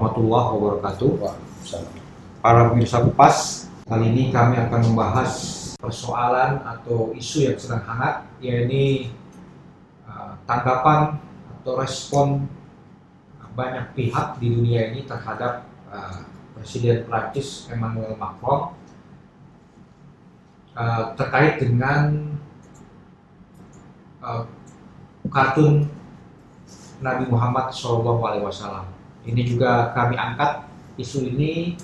Warahmatullahi 0.00 0.48
wabarakatuh. 0.56 1.10
Para 2.40 2.72
pemirsa 2.72 3.04
Kupas, 3.04 3.68
kali 3.84 4.08
ini 4.08 4.32
kami 4.32 4.56
akan 4.56 4.80
membahas 4.88 5.28
persoalan 5.76 6.56
atau 6.64 7.12
isu 7.12 7.44
yang 7.44 7.60
sedang 7.60 7.84
hangat, 7.84 8.24
yaitu 8.40 9.12
uh, 10.08 10.40
tanggapan 10.48 11.20
atau 11.60 11.76
respon 11.76 12.48
banyak 13.52 13.92
pihak 13.92 14.40
di 14.40 14.48
dunia 14.48 14.88
ini 14.88 15.04
terhadap 15.04 15.68
uh, 15.92 16.24
Presiden 16.56 17.04
Prancis 17.04 17.68
Emmanuel 17.68 18.16
Macron 18.16 18.72
uh, 20.80 21.12
terkait 21.12 21.60
dengan 21.60 22.24
kartun 25.28 25.92
Nabi 27.04 27.28
Muhammad 27.28 27.68
SAW. 27.76 28.99
Ini 29.30 29.42
juga 29.46 29.94
kami 29.94 30.18
angkat 30.18 30.66
isu 30.98 31.22
ini 31.30 31.78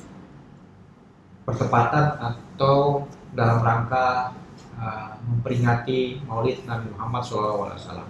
bertepatan 1.46 2.19
atau 2.19 3.06
dalam 3.30 3.62
rangka 3.62 4.34
uh, 4.74 5.14
memperingati 5.22 6.27
Maulid 6.27 6.66
Nabi 6.66 6.91
Muhammad 6.91 7.22
SAW. 7.22 8.02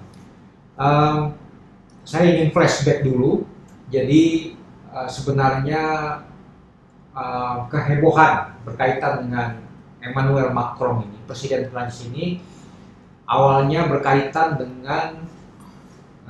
Um, 0.80 1.36
saya 2.06 2.32
ingin 2.32 2.48
flashback 2.56 3.04
dulu. 3.04 3.44
Jadi 3.92 4.56
uh, 4.88 5.06
sebenarnya 5.06 5.84
uh, 7.12 7.68
kehebohan 7.68 8.56
berkaitan 8.64 9.28
dengan 9.28 9.48
Emmanuel 10.00 10.54
Macron 10.56 11.04
ini, 11.04 11.18
Presiden 11.28 11.68
Prancis 11.68 12.08
ini, 12.08 12.40
awalnya 13.26 13.90
berkaitan 13.90 14.56
dengan 14.56 15.26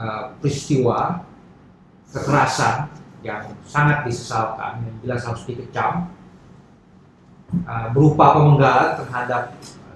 uh, 0.01 0.33
peristiwa 0.41 1.26
kekerasan 2.11 2.91
yang 3.27 3.43
sangat 3.67 4.07
disesalkan, 4.07 4.87
yang 4.87 4.97
jelas 5.03 5.27
harus 5.27 5.43
dikecam, 5.49 6.11
uh, 7.67 7.89
berupa 7.91 8.39
pemenggalan 8.39 8.99
terhadap 9.03 9.43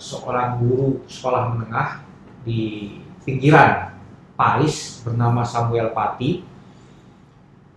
seorang 0.00 0.58
guru 0.58 1.04
sekolah 1.06 1.54
menengah 1.54 2.02
di 2.42 2.96
pinggiran 3.22 3.94
Paris 4.34 5.04
bernama 5.04 5.44
Samuel 5.44 5.92
Paty. 5.92 6.42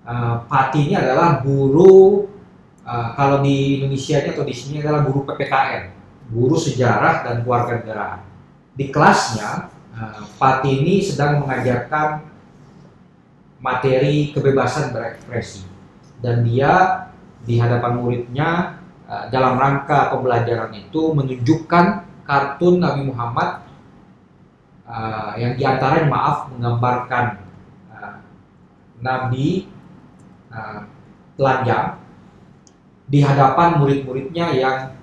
Uh, 0.03 0.43
Paty 0.47 0.91
ini 0.91 0.95
adalah 0.95 1.43
guru 1.43 2.27
uh, 2.83 3.09
kalau 3.15 3.43
di 3.43 3.79
Indonesia 3.79 4.19
atau 4.23 4.43
di 4.47 4.55
sini 4.55 4.79
adalah 4.79 5.03
guru 5.03 5.27
PPKN, 5.27 5.83
guru 6.31 6.55
sejarah 6.55 7.27
dan 7.27 7.43
keluarga 7.43 7.79
negaraan. 7.79 8.19
Di 8.73 8.89
kelasnya, 8.89 9.69
uh, 9.93 10.23
Paty 10.39 10.81
ini 10.81 11.03
sedang 11.03 11.43
mengajarkan 11.43 12.32
materi 13.63 14.35
kebebasan 14.35 14.91
berekspresi. 14.91 15.63
Dan 16.19 16.43
dia 16.43 17.07
di 17.47 17.55
hadapan 17.55 17.95
muridnya 17.95 18.79
uh, 19.07 19.31
dalam 19.31 19.55
rangka 19.55 20.11
pembelajaran 20.11 20.75
itu 20.75 21.15
menunjukkan 21.15 21.85
kartun 22.27 22.83
Nabi 22.83 23.07
Muhammad 23.07 23.63
uh, 24.87 25.35
yang 25.39 25.55
di 25.55 25.63
antaranya 25.63 26.07
maaf 26.11 26.51
menggambarkan 26.51 27.25
uh, 27.91 28.15
Nabi 28.99 29.71
telanjang 31.33 31.97
di 33.09 33.25
hadapan 33.25 33.81
murid-muridnya 33.81 34.53
yang 34.53 34.93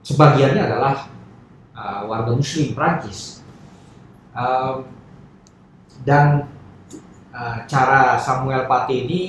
sebagiannya 0.00 0.72
adalah 0.72 1.04
warga 2.08 2.32
Muslim 2.32 2.72
Prancis 2.72 3.44
dan 6.08 6.48
uh, 7.32 7.64
cara 7.66 8.20
Samuel 8.20 8.68
Paty 8.68 8.94
ini 9.08 9.22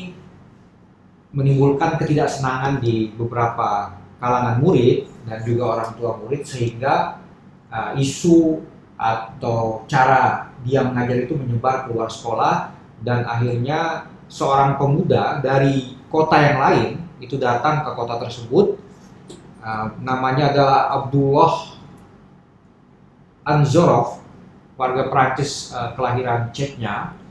menimbulkan 1.34 1.98
ketidaksenangan 1.98 2.78
di 2.78 3.10
beberapa 3.18 3.98
kalangan 4.22 4.62
murid 4.62 5.10
dan 5.26 5.42
juga 5.42 5.64
orang 5.80 5.90
tua 5.98 6.12
murid 6.22 6.46
sehingga 6.46 7.18
uh, 7.74 7.98
isu 7.98 8.62
atau 8.94 9.84
cara 9.90 10.54
dia 10.62 10.86
mengajar 10.86 11.26
itu 11.26 11.34
menyebar 11.36 11.90
keluar 11.90 12.08
sekolah 12.08 12.72
dan 13.02 13.26
akhirnya 13.28 14.08
seorang 14.30 14.80
pemuda 14.80 15.42
dari 15.44 15.98
kota 16.08 16.38
yang 16.40 16.60
lain 16.62 16.90
itu 17.20 17.36
datang 17.36 17.84
ke 17.84 17.92
kota 17.98 18.22
tersebut 18.22 18.80
uh, 19.60 19.92
namanya 20.00 20.54
adalah 20.54 20.80
Abdullah 21.02 21.76
Anzorov 23.44 24.24
warga 24.78 25.10
Prancis 25.12 25.74
uh, 25.74 25.92
kelahiran 25.98 26.54
Ceknya 26.56 27.23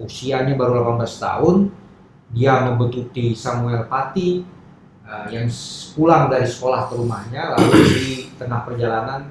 usianya 0.00 0.54
baru 0.54 0.96
18 0.96 1.24
tahun 1.24 1.56
dia 2.32 2.60
membetuti 2.64 3.32
Samuel 3.32 3.88
Paty 3.88 4.44
uh, 5.04 5.26
yang 5.32 5.48
pulang 5.96 6.28
dari 6.28 6.44
sekolah 6.44 6.92
ke 6.92 6.94
rumahnya 6.94 7.56
lalu 7.56 7.72
di 7.88 8.08
tengah 8.36 8.62
perjalanan 8.68 9.28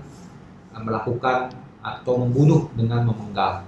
melakukan 0.78 1.53
atau 1.81 2.13
membunuh 2.19 2.67
dengan 2.75 3.07
memenggal. 3.07 3.63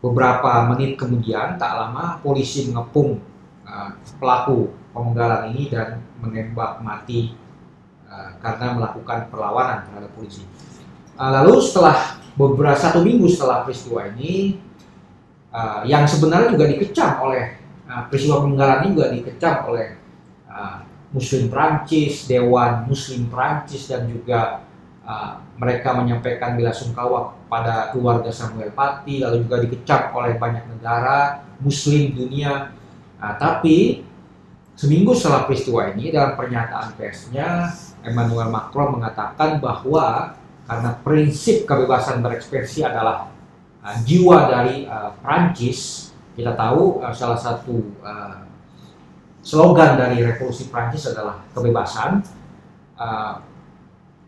Beberapa 0.00 0.70
menit 0.70 0.96
kemudian, 0.96 1.58
tak 1.58 1.72
lama 1.74 2.20
polisi 2.22 2.70
mengepung 2.70 3.18
uh, 3.66 3.90
pelaku 4.22 4.70
pemenggalan 4.94 5.52
ini 5.52 5.68
dan 5.72 6.00
menembak 6.22 6.80
mati 6.80 7.34
uh, 8.06 8.38
karena 8.40 8.76
melakukan 8.76 9.28
perlawanan 9.28 9.84
terhadap 9.88 10.10
polisi. 10.14 10.46
Uh, 11.16 11.30
lalu 11.42 11.58
setelah 11.64 12.20
beberapa 12.36 12.76
satu 12.76 13.02
minggu 13.02 13.26
setelah 13.28 13.64
peristiwa 13.66 14.06
ini, 14.14 14.60
uh, 15.56 15.80
yang 15.88 16.04
sebenarnya 16.04 16.52
juga 16.52 16.68
dikecam 16.68 17.24
oleh 17.24 17.56
uh, 17.88 18.04
peristiwa 18.12 18.44
pemenggalan 18.44 18.78
ini 18.84 18.88
juga 18.92 19.06
dikecam 19.08 19.56
oleh 19.72 19.96
uh, 20.52 20.84
Muslim 21.16 21.48
Prancis, 21.48 22.28
Dewan 22.28 22.84
Muslim 22.84 23.32
Prancis 23.32 23.88
dan 23.88 24.04
juga 24.04 24.66
Uh, 25.06 25.38
mereka 25.54 25.94
menyampaikan 25.94 26.58
bela 26.58 26.74
sungkawa 26.74 27.30
pada 27.46 27.94
keluarga 27.94 28.26
Samuel 28.34 28.74
Paty, 28.74 29.22
lalu 29.22 29.46
juga 29.46 29.62
dikecap 29.62 30.10
oleh 30.10 30.34
banyak 30.34 30.66
negara 30.66 31.46
Muslim 31.62 32.10
dunia. 32.10 32.74
Uh, 33.22 33.38
tapi 33.38 34.02
seminggu 34.74 35.14
setelah 35.14 35.46
peristiwa 35.46 35.94
ini, 35.94 36.10
dalam 36.10 36.34
pernyataan 36.34 36.98
persnya, 36.98 37.70
Emmanuel 38.02 38.50
Macron 38.50 38.98
mengatakan 38.98 39.62
bahwa 39.62 40.34
karena 40.66 40.90
prinsip 41.06 41.70
kebebasan 41.70 42.18
berekspresi 42.18 42.82
adalah 42.82 43.30
uh, 43.86 43.96
jiwa 44.02 44.50
dari 44.50 44.90
uh, 44.90 45.14
Prancis, 45.22 46.10
kita 46.34 46.58
tahu 46.58 46.98
uh, 46.98 47.14
salah 47.14 47.38
satu 47.38 47.94
uh, 48.02 48.42
slogan 49.46 49.94
dari 49.94 50.26
revolusi 50.26 50.66
Prancis 50.66 51.06
adalah 51.06 51.46
kebebasan. 51.54 52.26
Uh, 52.98 53.38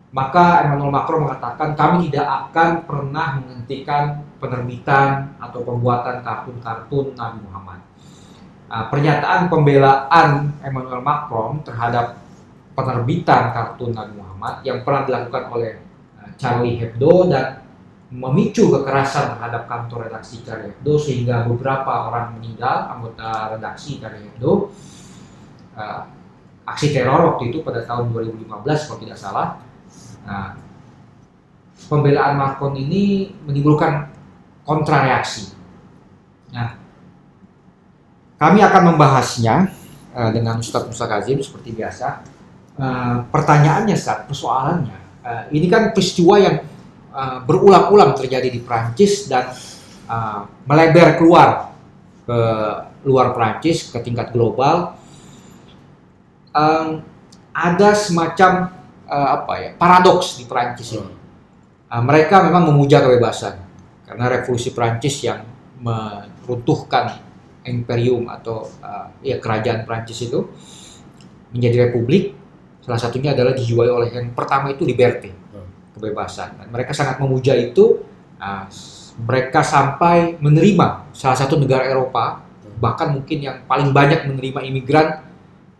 maka 0.08 0.64
Emmanuel 0.64 0.94
Macron 0.94 1.28
mengatakan 1.28 1.76
kami 1.76 2.08
tidak 2.08 2.48
akan 2.48 2.88
pernah 2.88 3.36
menghentikan 3.36 4.24
penerbitan 4.40 5.36
atau 5.36 5.60
pembuatan 5.60 6.24
kartun-kartun 6.24 7.12
Nabi 7.12 7.44
Muhammad. 7.44 7.80
Nah, 8.68 8.88
pernyataan 8.88 9.52
pembelaan 9.52 10.56
Emmanuel 10.64 11.04
Macron 11.04 11.60
terhadap 11.60 12.16
penerbitan 12.72 13.52
kartun 13.52 13.92
Nabi 13.92 14.16
Muhammad 14.16 14.64
yang 14.64 14.80
pernah 14.80 15.04
dilakukan 15.04 15.44
oleh 15.52 15.72
uh, 16.24 16.30
Charlie 16.40 16.80
Hebdo 16.80 17.28
dan 17.28 17.67
memicu 18.08 18.72
kekerasan 18.72 19.36
terhadap 19.36 19.68
kantor 19.68 20.08
redaksi 20.08 20.40
Charlie 20.40 20.72
Hebdo 20.72 20.96
sehingga 20.96 21.44
beberapa 21.44 22.08
orang 22.08 22.40
meninggal 22.40 22.88
anggota 22.92 23.56
redaksi 23.56 24.00
Charlie 24.00 24.24
Hebdo. 24.28 24.72
Uh, 25.78 26.02
aksi 26.68 26.92
teror 26.92 27.32
waktu 27.32 27.48
itu 27.48 27.64
pada 27.64 27.80
tahun 27.86 28.12
2015 28.12 28.44
kalau 28.60 28.98
tidak 29.00 29.16
salah 29.16 29.56
Nah, 30.28 30.52
pembelaan 31.88 32.36
Macron 32.36 32.76
ini 32.76 33.32
menimbulkan 33.48 34.12
kontrareaksi. 34.68 35.56
Nah, 36.52 36.76
kami 38.36 38.60
akan 38.60 38.92
membahasnya 38.92 39.72
uh, 40.12 40.30
dengan 40.36 40.60
Ustadz 40.60 40.92
Musa 40.92 41.08
Kazim 41.08 41.40
seperti 41.40 41.72
biasa. 41.72 42.20
Uh, 42.78 43.26
pertanyaannya 43.32 43.96
saat 43.98 44.28
persoalannya, 44.28 44.98
uh, 45.24 45.44
ini 45.50 45.66
kan 45.66 45.90
peristiwa 45.96 46.38
yang 46.38 46.62
uh, 47.18 47.38
berulang-ulang 47.42 48.14
terjadi 48.14 48.46
di 48.46 48.62
Prancis 48.62 49.26
dan 49.26 49.50
uh, 50.06 50.46
melebar 50.62 51.18
keluar 51.18 51.74
ke 52.22 52.38
luar 53.02 53.34
Prancis 53.34 53.90
ke 53.90 53.98
tingkat 53.98 54.30
global. 54.30 54.94
Um, 56.54 57.02
ada 57.50 57.98
semacam 57.98 58.70
uh, 59.10 59.28
apa 59.42 59.52
ya 59.58 59.70
paradoks 59.74 60.38
di 60.38 60.46
Prancis 60.46 60.94
ini. 60.94 61.14
Uh, 61.90 62.02
mereka 62.04 62.46
memang 62.46 62.70
memuja 62.70 63.02
kebebasan 63.02 63.58
karena 64.06 64.24
revolusi 64.30 64.70
Prancis 64.70 65.18
yang 65.26 65.42
meruntuhkan 65.78 67.18
imperium 67.66 68.30
atau 68.30 68.66
uh, 68.80 69.12
ya 69.20 69.42
kerajaan 69.42 69.82
Prancis 69.84 70.22
itu 70.22 70.46
menjadi 71.52 71.88
republik. 71.90 72.36
Salah 72.84 73.00
satunya 73.00 73.36
adalah 73.36 73.52
dijual 73.52 73.92
oleh 73.92 74.08
yang 74.08 74.32
pertama 74.32 74.72
itu 74.72 74.88
liberty, 74.88 75.28
kebebasan. 75.98 76.62
Dan 76.62 76.70
mereka 76.70 76.94
sangat 76.94 77.18
memuja 77.18 77.58
itu. 77.58 78.06
Uh, 78.38 78.70
Mereka 79.18 79.66
sampai 79.66 80.38
menerima 80.38 81.10
salah 81.10 81.34
satu 81.34 81.58
negara 81.58 81.90
Eropa, 81.90 82.38
bahkan 82.78 83.10
mungkin 83.10 83.42
yang 83.42 83.66
paling 83.66 83.90
banyak 83.90 84.30
menerima 84.30 84.62
imigran 84.62 85.26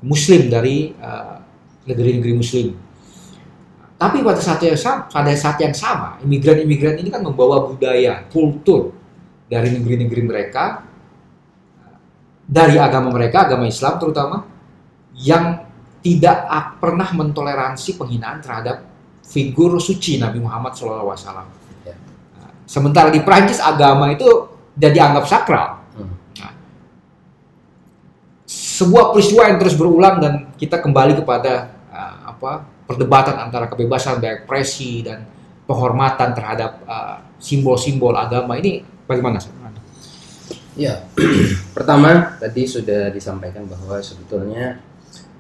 Muslim 0.03 0.51
dari 0.51 0.91
uh, 0.99 1.39
negeri-negeri 1.87 2.35
Muslim. 2.35 2.75
Tapi 3.95 4.27
pada 4.27 4.43
saat 4.43 4.59
yang 4.67 4.75
sama, 4.75 5.07
pada 5.07 5.31
saat 5.39 5.55
yang 5.63 5.71
sama, 5.71 6.19
imigran-imigran 6.19 6.99
ini 6.99 7.15
kan 7.15 7.23
membawa 7.23 7.63
budaya, 7.71 8.27
kultur 8.27 8.91
dari 9.47 9.71
negeri-negeri 9.71 10.23
mereka, 10.27 10.83
dari 12.43 12.75
agama 12.75 13.15
mereka, 13.15 13.47
agama 13.47 13.71
Islam 13.71 14.03
terutama, 14.03 14.43
yang 15.15 15.63
tidak 16.03 16.43
pernah 16.83 17.07
mentoleransi 17.15 17.95
penghinaan 17.95 18.43
terhadap 18.43 18.83
figur 19.29 19.77
suci 19.77 20.17
Nabi 20.17 20.41
Muhammad 20.41 20.73
SAW. 20.73 21.13
Ya. 21.85 21.95
Sementara 22.65 23.13
di 23.13 23.21
Prancis 23.21 23.61
agama 23.61 24.09
itu 24.09 24.27
jadi 24.73 25.05
dianggap 25.05 25.25
sakral. 25.29 25.85
Hmm. 25.93 26.17
Nah, 26.41 26.53
sebuah 28.49 29.13
peristiwa 29.13 29.45
yang 29.53 29.59
terus 29.61 29.77
berulang 29.77 30.17
dan 30.19 30.33
kita 30.57 30.81
kembali 30.81 31.21
kepada 31.21 31.77
uh, 31.93 32.33
apa 32.33 32.65
perdebatan 32.89 33.37
antara 33.37 33.69
kebebasan 33.69 34.17
berekspresi 34.17 35.05
dan 35.05 35.29
penghormatan 35.69 36.33
terhadap 36.33 36.81
uh, 36.89 37.21
simbol-simbol 37.37 38.17
uh, 38.17 38.25
agama 38.25 38.57
ini 38.57 38.81
bagaimana? 39.05 39.45
Ya, 40.79 41.03
pertama 41.77 42.39
tadi 42.39 42.63
sudah 42.65 43.11
disampaikan 43.11 43.67
bahwa 43.67 43.99
sebetulnya 43.99 44.79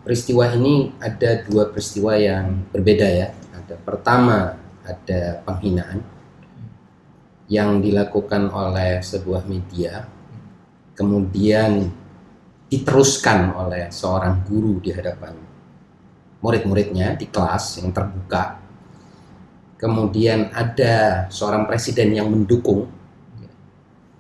peristiwa 0.03 0.51
ini 0.51 0.91
ada 0.99 1.47
dua 1.47 1.71
peristiwa 1.71 2.19
yang 2.19 2.67
berbeda 2.75 3.07
ya. 3.07 3.31
Ada 3.69 3.77
pertama 3.85 4.57
ada 4.81 5.45
penghinaan 5.45 6.01
yang 7.53 7.85
dilakukan 7.85 8.49
oleh 8.49 9.05
sebuah 9.05 9.45
media, 9.45 10.09
kemudian 10.97 11.85
diteruskan 12.73 13.53
oleh 13.53 13.93
seorang 13.93 14.41
guru 14.49 14.81
di 14.81 14.89
hadapan 14.89 15.37
murid-muridnya 16.41 17.13
di 17.21 17.29
kelas 17.29 17.85
yang 17.85 17.93
terbuka. 17.93 18.57
Kemudian 19.77 20.49
ada 20.49 21.29
seorang 21.29 21.69
presiden 21.69 22.17
yang 22.17 22.33
mendukung 22.33 22.89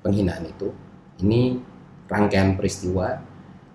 penghinaan 0.04 0.44
itu. 0.44 0.76
Ini 1.24 1.56
rangkaian 2.04 2.52
peristiwa. 2.52 3.16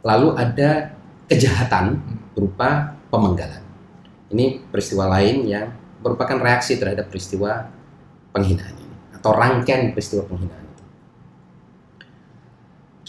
Lalu 0.06 0.38
ada 0.38 0.94
kejahatan 1.26 1.98
berupa 2.38 2.94
pemenggalan. 3.10 3.73
Ini 4.34 4.66
peristiwa 4.74 5.06
lain 5.14 5.46
yang 5.46 5.70
merupakan 6.02 6.42
reaksi 6.42 6.82
terhadap 6.82 7.08
peristiwa 7.14 7.70
penghinaan 8.34 8.76
ini 8.76 8.98
atau 9.14 9.32
rangkaian 9.32 9.94
peristiwa 9.94 10.26
penghinaan 10.26 10.66
itu. 10.66 10.84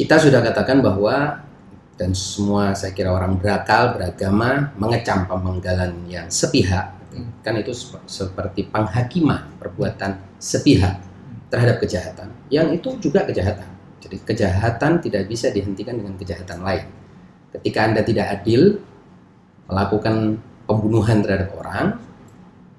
Kita 0.05 0.21
sudah 0.21 0.44
katakan 0.44 0.85
bahwa 0.85 1.44
dan 1.94 2.11
semua 2.12 2.75
saya 2.75 2.91
kira 2.91 3.15
orang 3.15 3.38
berakal 3.38 3.94
beragama 3.94 4.75
mengecam 4.75 5.31
pemenggalan 5.31 5.94
yang 6.11 6.26
sepihak 6.26 6.91
kan 7.47 7.55
itu 7.55 7.70
seperti 8.11 8.67
penghakiman 8.67 9.55
perbuatan 9.62 10.19
sepihak 10.43 10.99
terhadap 11.47 11.79
kejahatan 11.79 12.35
yang 12.50 12.75
itu 12.75 12.99
juga 12.99 13.23
kejahatan 13.23 13.70
jadi 14.03 14.17
kejahatan 14.27 14.99
tidak 14.99 15.31
bisa 15.31 15.55
dihentikan 15.55 15.94
dengan 15.94 16.19
kejahatan 16.19 16.67
lain 16.67 16.91
ketika 17.55 17.79
anda 17.87 18.03
tidak 18.03 18.27
adil 18.43 18.82
melakukan 19.70 20.43
pembunuhan 20.65 21.21
terhadap 21.25 21.55
orang 21.57 22.01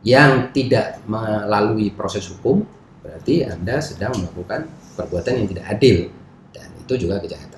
yang 0.06 0.54
tidak 0.54 1.02
melalui 1.10 1.90
proses 1.94 2.26
hukum 2.30 2.66
berarti 3.02 3.46
anda 3.46 3.82
sedang 3.82 4.14
melakukan 4.18 4.70
perbuatan 4.98 5.34
yang 5.44 5.48
tidak 5.50 5.66
adil 5.78 5.98
dan 6.54 6.70
itu 6.82 6.94
juga 7.06 7.22
kejahatan 7.22 7.56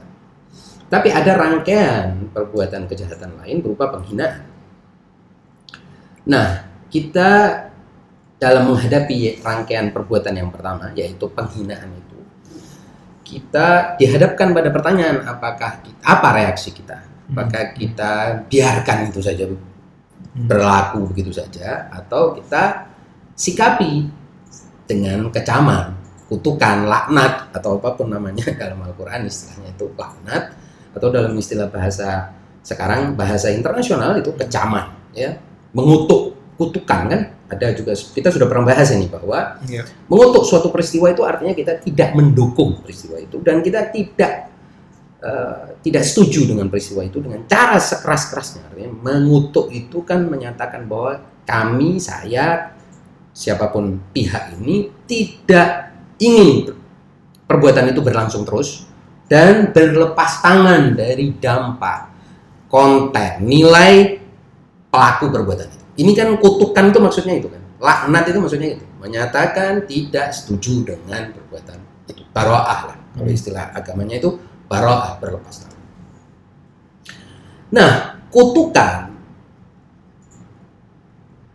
tapi 0.88 1.12
ada 1.12 1.36
rangkaian 1.36 2.32
perbuatan 2.32 2.88
kejahatan 2.88 3.36
lain 3.44 3.60
berupa 3.60 3.92
penghinaan. 3.92 4.48
Nah, 6.32 6.64
kita 6.88 7.64
dalam 8.40 8.72
menghadapi 8.72 9.44
rangkaian 9.44 9.92
perbuatan 9.92 10.32
yang 10.40 10.48
pertama, 10.48 10.96
yaitu 10.96 11.28
penghinaan 11.28 11.92
itu, 11.92 12.20
kita 13.28 14.00
dihadapkan 14.00 14.56
pada 14.56 14.72
pertanyaan 14.72 15.28
apakah 15.28 15.84
apa 15.84 16.28
reaksi 16.40 16.72
kita? 16.72 17.04
Apakah 17.28 17.76
kita 17.76 18.12
biarkan 18.48 19.12
itu 19.12 19.20
saja. 19.20 19.44
Berlaku 20.45 21.10
begitu 21.10 21.34
saja, 21.34 21.89
atau 21.89 22.38
kita 22.38 22.94
sikapi 23.34 24.06
dengan 24.86 25.34
kecaman, 25.34 25.98
kutukan, 26.30 26.86
laknat 26.86 27.50
atau 27.56 27.81
apa 27.81 27.98
pun 27.98 28.13
namanya 28.13 28.45
dalam 28.62 28.84
Al-Quran 28.86 29.25
istilahnya 29.25 29.74
itu 29.74 29.89
laknat 29.98 30.44
atau 30.94 31.07
dalam 31.10 31.34
istilah 31.38 31.69
bahasa 31.69 32.34
sekarang 32.62 33.16
bahasa 33.16 33.50
internasional 33.50 34.19
itu 34.19 34.34
kecaman 34.36 34.92
ya. 35.16 35.39
Mengutuk 35.72 36.36
kutukan 36.57 37.01
kan? 37.07 37.22
Ada 37.48 37.72
juga 37.80 37.95
kita 37.95 38.28
sudah 38.28 38.48
pernah 38.50 38.75
bahas 38.75 38.92
ini 38.92 39.07
bahwa 39.07 39.56
ya. 39.72 39.88
mengutuk 40.12 40.44
suatu 40.44 40.68
peristiwa 40.68 41.07
itu 41.07 41.24
artinya 41.24 41.56
kita 41.56 41.80
tidak 41.80 42.12
mendukung 42.12 42.83
peristiwa 42.83 43.16
itu 43.24 43.40
dan 43.40 43.63
kita 43.63 43.88
tidak 43.88 44.47
uh, 45.28 45.76
tidak 45.84 46.08
setuju 46.08 46.48
dengan 46.48 46.72
peristiwa 46.72 47.04
itu 47.04 47.20
dengan 47.20 47.44
cara 47.44 47.76
sekeras 47.76 48.32
kerasnya 48.32 48.64
artinya 48.72 48.92
mengutuk 49.04 49.68
itu 49.76 50.08
kan 50.08 50.24
menyatakan 50.24 50.88
bahwa 50.88 51.20
kami 51.44 52.00
saya 52.00 52.72
siapa 53.36 53.68
pun 53.70 54.00
pihak 54.16 54.56
ini 54.58 54.88
tidak 55.04 55.92
ingin 56.24 56.72
perbuatan 57.44 57.92
itu 57.92 58.00
berlangsung 58.00 58.48
terus 58.48 58.88
dan 59.28 59.76
berlepas 59.76 60.40
tangan 60.42 60.96
dari 60.96 61.36
dampak 61.36 62.10
konten 62.72 63.44
nilai 63.44 64.24
pelaku 64.92 65.32
perbuatan 65.32 65.68
itu. 65.68 65.86
Ini 65.98 66.12
kan 66.16 66.30
kutukan 66.38 66.90
itu 66.94 67.00
maksudnya 67.00 67.36
itu 67.36 67.48
kan. 67.52 67.62
Laknat 67.78 68.26
itu 68.32 68.40
maksudnya 68.40 68.70
itu. 68.80 68.86
Menyatakan 68.98 69.86
tidak 69.86 70.34
setuju 70.34 70.96
dengan 70.96 71.34
perbuatan 71.34 71.78
itu. 72.07 72.24
Baro'ah 72.31 72.80
lah. 72.92 72.98
Kalau 73.18 73.31
istilah 73.31 73.74
agamanya 73.74 74.22
itu 74.22 74.38
baro'ah 74.68 75.19
berlepas 75.19 75.64
tangan. 75.64 75.81
Nah, 77.68 77.92
kutukan 78.31 79.12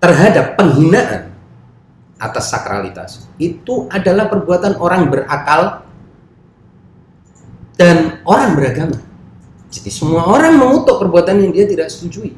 terhadap 0.02 0.59
penghinaan 0.59 1.33
atas 2.19 2.50
sakralitas 2.50 3.26
itu 3.38 3.87
adalah 3.88 4.26
perbuatan 4.26 4.78
orang 4.78 5.09
berakal 5.09 5.87
dan 7.78 8.21
orang 8.28 8.54
beragama. 8.54 8.99
Jadi 9.73 9.88
semua 9.88 10.28
orang 10.28 10.61
mengutuk 10.61 11.00
perbuatan 11.00 11.49
yang 11.49 11.52
dia 11.57 11.64
tidak 11.64 11.88
setujui. 11.88 12.37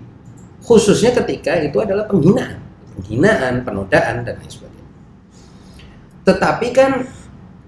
Khususnya 0.63 1.13
ketika 1.13 1.59
itu 1.61 1.77
adalah 1.83 2.07
penghinaan. 2.07 2.63
Penghinaan, 2.95 3.67
penodaan, 3.67 4.23
dan 4.23 4.39
lain 4.39 4.49
sebagainya. 4.49 4.93
Tetapi 6.25 6.67
kan 6.71 6.91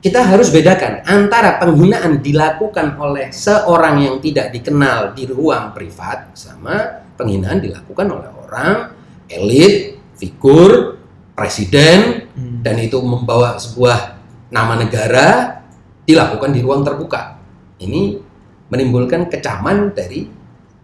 kita 0.07 0.23
harus 0.23 0.55
bedakan 0.55 1.03
antara 1.03 1.59
penghinaan 1.59 2.23
dilakukan 2.23 2.95
oleh 2.95 3.35
seorang 3.35 4.07
yang 4.07 4.17
tidak 4.23 4.55
dikenal 4.55 5.11
di 5.19 5.27
ruang 5.27 5.75
privat 5.75 6.31
sama 6.39 7.03
penghinaan 7.19 7.59
dilakukan 7.59 8.07
oleh 8.15 8.31
orang 8.47 8.95
elit, 9.27 9.99
figur, 10.15 11.03
presiden, 11.35 12.31
hmm. 12.31 12.63
dan 12.63 12.79
itu 12.79 13.03
membawa 13.03 13.59
sebuah 13.59 14.15
nama 14.55 14.79
negara 14.79 15.59
dilakukan 16.07 16.55
di 16.55 16.63
ruang 16.63 16.87
terbuka 16.87 17.43
ini 17.83 18.23
menimbulkan 18.71 19.27
kecaman 19.27 19.91
dari 19.91 20.23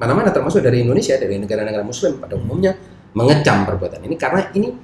mana-mana 0.03 0.35
termasuk 0.35 0.67
dari 0.67 0.83
Indonesia 0.83 1.15
dari 1.15 1.39
negara-negara 1.39 1.87
Muslim 1.87 2.19
pada 2.19 2.35
umumnya 2.35 2.75
mengecam 3.15 3.63
perbuatan 3.71 4.03
ini 4.03 4.19
karena 4.19 4.51
ini 4.51 4.75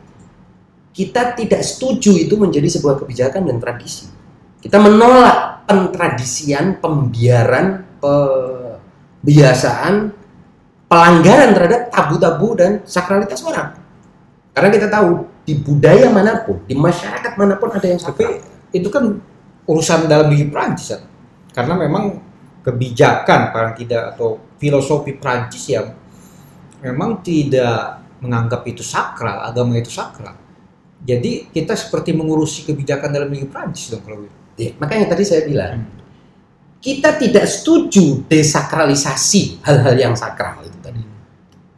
kita 0.95 1.35
tidak 1.35 1.67
setuju 1.67 2.15
itu 2.15 2.39
menjadi 2.39 2.71
sebuah 2.79 3.03
kebijakan 3.03 3.51
dan 3.51 3.59
tradisi. 3.59 4.18
Kita 4.59 4.79
menolak 4.83 5.69
pentradisian, 5.69 6.83
pembiaran, 6.83 7.87
kebiasaan, 9.23 9.95
pelanggaran 10.89 11.51
terhadap 11.55 11.83
tabu-tabu 11.93 12.57
dan 12.59 12.83
sakralitas 12.83 13.45
orang. 13.45 13.77
Karena 14.57 14.69
kita 14.75 14.91
tahu 14.91 15.29
di 15.47 15.55
budaya 15.55 16.11
mana 16.11 16.43
pun, 16.43 16.59
di 16.67 16.75
masyarakat 16.75 17.39
mana 17.39 17.55
pun 17.61 17.71
ada 17.71 17.87
yang 17.87 18.01
sakral. 18.03 18.35
Tapi 18.35 18.43
itu 18.75 18.89
kan 18.91 19.21
urusan 19.69 20.09
dalam 20.09 20.33
diri 20.33 20.49
Prancis 20.49 20.97
karena 21.53 21.77
memang 21.77 22.19
kebijakan 22.65 23.53
paling 23.53 23.75
tidak 23.77 24.17
atau 24.17 24.41
filosofi 24.57 25.15
Prancis 25.15 25.65
yang 25.71 25.93
memang 26.83 27.21
tidak 27.23 28.03
menganggap 28.19 28.67
itu 28.67 28.83
sakral, 28.83 29.45
agama 29.47 29.79
itu 29.79 29.93
sakral. 29.93 30.35
Jadi 30.99 31.47
kita 31.55 31.79
seperti 31.79 32.11
mengurusi 32.11 32.67
kebijakan 32.67 33.15
dalam 33.15 33.31
negeri 33.31 33.47
Prancis 33.47 33.95
dong 33.95 34.03
kalau 34.03 34.27
gitu. 34.27 34.48
Ya, 34.59 34.75
makanya 34.83 35.15
tadi 35.15 35.23
saya 35.23 35.47
bilang 35.47 35.87
hmm. 35.87 35.89
kita 36.83 37.15
tidak 37.15 37.47
setuju 37.47 38.27
desakralisasi 38.27 39.63
hal-hal 39.63 39.95
yang 39.95 40.15
sakral 40.19 40.59
itu 40.67 40.79
tadi. 40.83 40.99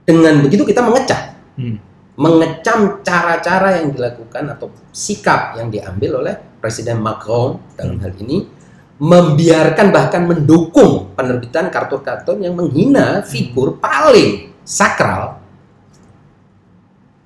Dengan 0.09 0.41
begitu 0.41 0.65
kita 0.65 0.81
mengecam, 0.81 1.37
hmm. 1.61 1.77
mengecam 2.17 3.05
cara-cara 3.05 3.85
yang 3.85 3.93
dilakukan 3.93 4.57
atau 4.57 4.73
sikap 4.91 5.61
yang 5.61 5.69
diambil 5.69 6.25
oleh 6.25 6.35
Presiden 6.57 7.05
Macron 7.05 7.61
dalam 7.77 8.01
hal 8.01 8.17
ini 8.17 8.49
membiarkan 9.01 9.93
bahkan 9.93 10.29
mendukung 10.29 11.13
penerbitan 11.17 11.73
kartun-kartun 11.73 12.45
yang 12.45 12.53
menghina 12.53 13.25
figur 13.25 13.81
paling 13.81 14.53
sakral 14.61 15.41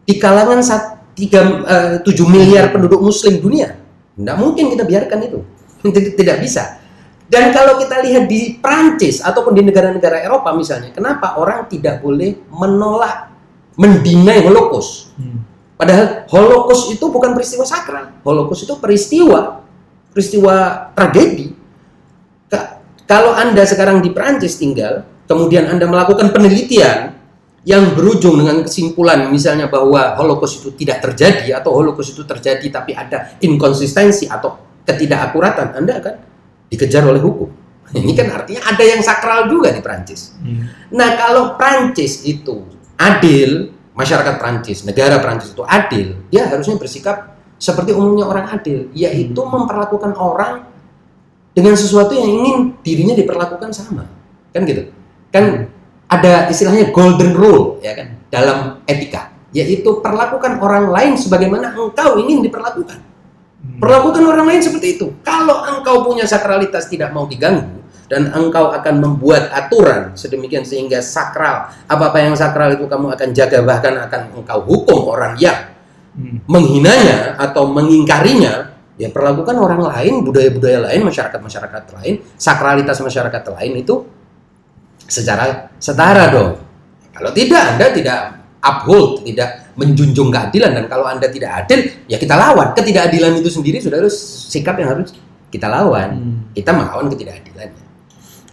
di 0.06 0.14
kalangan 0.20 0.62
sat- 0.62 0.94
tiga, 1.14 1.40
eh, 1.64 1.94
7 2.02 2.26
miliar 2.26 2.74
penduduk 2.74 3.00
muslim 3.00 3.38
dunia. 3.38 3.78
Tidak 4.14 4.36
mungkin 4.38 4.70
kita 4.70 4.84
biarkan 4.86 5.18
itu. 5.22 5.38
Tidak- 6.18 6.40
bisa. 6.40 6.80
Dan 7.24 7.50
kalau 7.50 7.80
kita 7.80 8.04
lihat 8.04 8.28
di 8.28 8.60
Prancis 8.60 9.24
ataupun 9.24 9.56
di 9.56 9.64
negara-negara 9.64 10.20
Eropa 10.22 10.52
misalnya, 10.52 10.92
kenapa 10.92 11.40
orang 11.40 11.64
tidak 11.66 12.04
boleh 12.04 12.36
menolak, 12.52 13.32
mendinai 13.80 14.44
Holocaust? 14.44 15.16
Hmm. 15.16 15.40
Padahal 15.74 16.28
Holocaust 16.28 16.92
itu 16.92 17.04
bukan 17.08 17.32
peristiwa 17.32 17.64
sakral. 17.64 18.12
Holocaust 18.22 18.68
itu 18.68 18.76
peristiwa 18.76 19.64
peristiwa 20.14 20.86
tragedi. 20.94 21.56
Ka- 22.46 22.78
Kalau 23.08 23.34
Anda 23.34 23.66
sekarang 23.66 23.98
di 24.04 24.14
Prancis 24.14 24.60
tinggal, 24.60 25.02
kemudian 25.26 25.66
Anda 25.66 25.88
melakukan 25.90 26.30
penelitian 26.30 27.13
yang 27.64 27.96
berujung 27.96 28.36
dengan 28.44 28.60
kesimpulan 28.60 29.32
misalnya 29.32 29.72
bahwa 29.72 30.14
Holocaust 30.20 30.60
itu 30.60 30.70
tidak 30.76 31.00
terjadi 31.00 31.60
atau 31.60 31.72
Holocaust 31.72 32.12
itu 32.12 32.22
terjadi 32.28 32.66
tapi 32.68 32.92
ada 32.92 33.40
inkonsistensi 33.40 34.28
atau 34.28 34.60
ketidakakuratan, 34.84 35.80
Anda 35.80 35.92
akan 36.00 36.14
dikejar 36.68 37.08
oleh 37.08 37.24
hukum. 37.24 37.48
Ini 37.94 38.12
kan 38.12 38.28
artinya 38.36 38.62
ada 38.68 38.84
yang 38.84 39.00
sakral 39.00 39.48
juga 39.48 39.72
di 39.72 39.80
Prancis. 39.80 40.36
Hmm. 40.40 40.68
Nah, 40.92 41.16
kalau 41.16 41.56
Prancis 41.56 42.26
itu 42.26 42.68
adil, 43.00 43.72
masyarakat 43.96 44.34
Prancis, 44.36 44.84
negara 44.84 45.22
Prancis 45.22 45.56
itu 45.56 45.64
adil, 45.64 46.20
dia 46.28 46.50
harusnya 46.50 46.76
bersikap 46.76 47.38
seperti 47.56 47.94
umumnya 47.94 48.28
orang 48.28 48.50
adil, 48.50 48.90
yaitu 48.92 49.40
memperlakukan 49.40 50.12
orang 50.18 50.68
dengan 51.54 51.78
sesuatu 51.78 52.12
yang 52.12 52.28
ingin 52.28 52.56
dirinya 52.82 53.14
diperlakukan 53.14 53.70
sama. 53.70 54.10
Kan 54.50 54.66
gitu. 54.66 54.90
Kan 55.30 55.70
ada 56.18 56.48
istilahnya 56.50 56.90
golden 56.94 57.34
rule 57.34 57.78
ya 57.82 57.92
kan 57.94 58.14
dalam 58.30 58.58
etika, 58.86 59.30
yaitu 59.54 60.02
perlakukan 60.02 60.58
orang 60.58 60.90
lain 60.90 61.12
sebagaimana 61.14 61.74
engkau 61.74 62.18
ingin 62.18 62.42
diperlakukan. 62.42 62.98
Hmm. 62.98 63.78
Perlakukan 63.80 64.22
orang 64.26 64.46
lain 64.50 64.62
seperti 64.62 64.98
itu. 64.98 65.06
Kalau 65.22 65.62
engkau 65.64 66.02
punya 66.06 66.26
sakralitas 66.26 66.90
tidak 66.90 67.14
mau 67.14 67.24
diganggu 67.30 67.82
dan 68.10 68.28
engkau 68.34 68.70
akan 68.74 68.94
membuat 69.00 69.48
aturan 69.54 70.12
sedemikian 70.12 70.62
sehingga 70.62 71.00
sakral 71.00 71.72
apa-apa 71.88 72.20
yang 72.20 72.34
sakral 72.36 72.74
itu 72.74 72.84
kamu 72.84 73.10
akan 73.14 73.28
jaga 73.32 73.64
bahkan 73.64 73.96
akan 73.96 74.36
engkau 74.36 74.60
hukum 74.66 75.08
orang 75.08 75.34
yang 75.40 75.74
Hmm. 76.14 76.38
menghinanya 76.46 77.34
atau 77.34 77.66
mengingkarinya 77.66 78.70
ya 78.94 79.10
perlakukan 79.10 79.58
orang 79.58 79.82
lain 79.82 80.22
budaya-budaya 80.22 80.86
lain 80.86 81.02
masyarakat-masyarakat 81.10 81.84
lain 81.98 82.22
sakralitas 82.38 83.02
masyarakat 83.02 83.42
lain 83.50 83.82
itu 83.82 84.06
secara 85.06 85.70
setara 85.78 86.30
dong 86.32 86.50
kalau 87.14 87.30
tidak 87.30 87.76
anda 87.76 87.86
tidak 87.94 88.18
uphold 88.64 89.22
tidak 89.22 89.72
menjunjung 89.74 90.30
keadilan 90.30 90.72
dan 90.72 90.84
kalau 90.86 91.06
anda 91.10 91.26
tidak 91.28 91.64
adil 91.64 91.84
ya 92.06 92.16
kita 92.16 92.34
lawan 92.38 92.72
ketidakadilan 92.72 93.38
itu 93.38 93.50
sendiri 93.50 93.82
sudah 93.82 94.00
harus 94.00 94.16
sikap 94.48 94.78
yang 94.78 94.94
harus 94.96 95.12
kita 95.50 95.70
lawan 95.70 96.08
Hmm. 96.14 96.38
kita 96.54 96.70
melawan 96.74 97.06
ketidakadilannya 97.10 97.82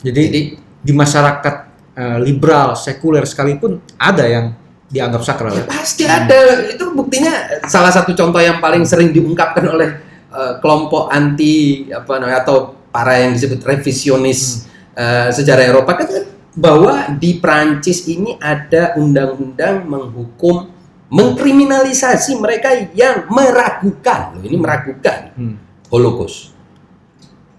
Jadi, 0.01 0.21
jadi 0.33 0.41
di 0.81 0.93
masyarakat 0.97 1.55
eh, 1.93 2.17
liberal 2.25 2.73
sekuler 2.73 3.21
sekalipun 3.29 3.77
ada 4.01 4.25
yang 4.25 4.45
dianggap 4.91 5.21
sakral. 5.23 5.55
Ya 5.55 5.65
pasti 5.69 6.03
ada. 6.03 6.67
Itu 6.67 6.91
buktinya 6.91 7.63
salah 7.69 7.93
satu 7.93 8.11
contoh 8.11 8.41
yang 8.43 8.59
paling 8.59 8.83
sering 8.83 9.13
diungkapkan 9.15 9.63
oleh 9.63 9.89
eh, 10.33 10.53
kelompok 10.59 11.07
anti 11.13 11.87
apa 11.93 12.19
namanya 12.19 12.43
atau 12.43 12.75
para 12.91 13.21
yang 13.23 13.31
disebut 13.37 13.63
revisionis 13.63 14.67
eh, 14.97 15.29
sejarah 15.31 15.63
Eropa 15.69 15.95
kan 15.95 16.09
bahwa 16.55 17.15
di 17.15 17.39
Prancis 17.39 18.07
ini 18.11 18.35
ada 18.39 18.95
undang-undang 18.99 19.87
menghukum 19.87 20.67
mengkriminalisasi 21.11 22.39
mereka 22.39 22.71
yang 22.95 23.27
meragukan. 23.27 24.39
Loh, 24.39 24.43
ini 24.47 24.57
meragukan 24.57 25.35
Hmm. 25.35 25.55
Holocaust. 25.91 26.55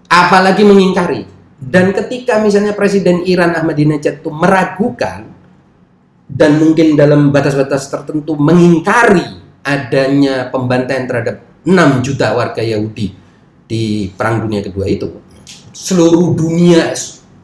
Apalagi 0.09 0.65
mengingkari. 0.65 1.29
Dan 1.63 1.95
ketika 1.95 2.41
misalnya 2.43 2.75
Presiden 2.75 3.23
Iran 3.23 3.55
Ahmadinejad 3.55 4.19
itu 4.19 4.29
meragukan 4.33 5.31
dan 6.27 6.59
mungkin 6.59 6.99
dalam 6.99 7.31
batas-batas 7.31 7.87
tertentu 7.87 8.35
mengingkari 8.35 9.23
adanya 9.63 10.51
pembantaian 10.51 11.07
terhadap 11.07 11.39
6 11.63 12.03
juta 12.03 12.35
warga 12.35 12.59
Yahudi 12.59 13.15
di 13.63 14.11
Perang 14.11 14.43
Dunia 14.43 14.59
Kedua 14.59 14.85
itu. 14.91 15.07
Seluruh 15.71 16.35
dunia 16.35 16.91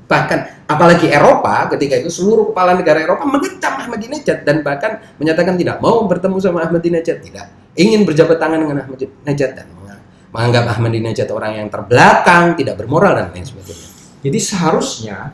bahkan 0.09 0.58
apalagi 0.69 1.09
Eropa 1.09 1.65
ketika 1.73 1.97
itu 1.97 2.13
seluruh 2.13 2.53
kepala 2.53 2.77
negara 2.77 3.01
Eropa 3.01 3.25
mengecam 3.25 3.73
Ahmadinejad 3.81 4.45
dan 4.45 4.61
bahkan 4.61 5.01
menyatakan 5.17 5.57
tidak 5.57 5.81
mau 5.81 6.05
bertemu 6.05 6.37
sama 6.37 6.61
Ahmadinejad, 6.61 7.17
tidak 7.25 7.49
ingin 7.73 8.05
berjabat 8.05 8.37
tangan 8.37 8.61
dengan 8.61 8.85
Ahmadinejad 8.85 9.51
dan 9.57 9.65
meng- 9.73 10.03
menganggap 10.29 10.63
Ahmadinejad 10.77 11.27
orang 11.33 11.57
yang 11.57 11.67
terbelakang, 11.73 12.53
tidak 12.53 12.77
bermoral 12.77 13.17
dan 13.17 13.33
lain 13.33 13.41
sebagainya. 13.41 13.89
Jadi 14.21 14.37
seharusnya 14.37 15.33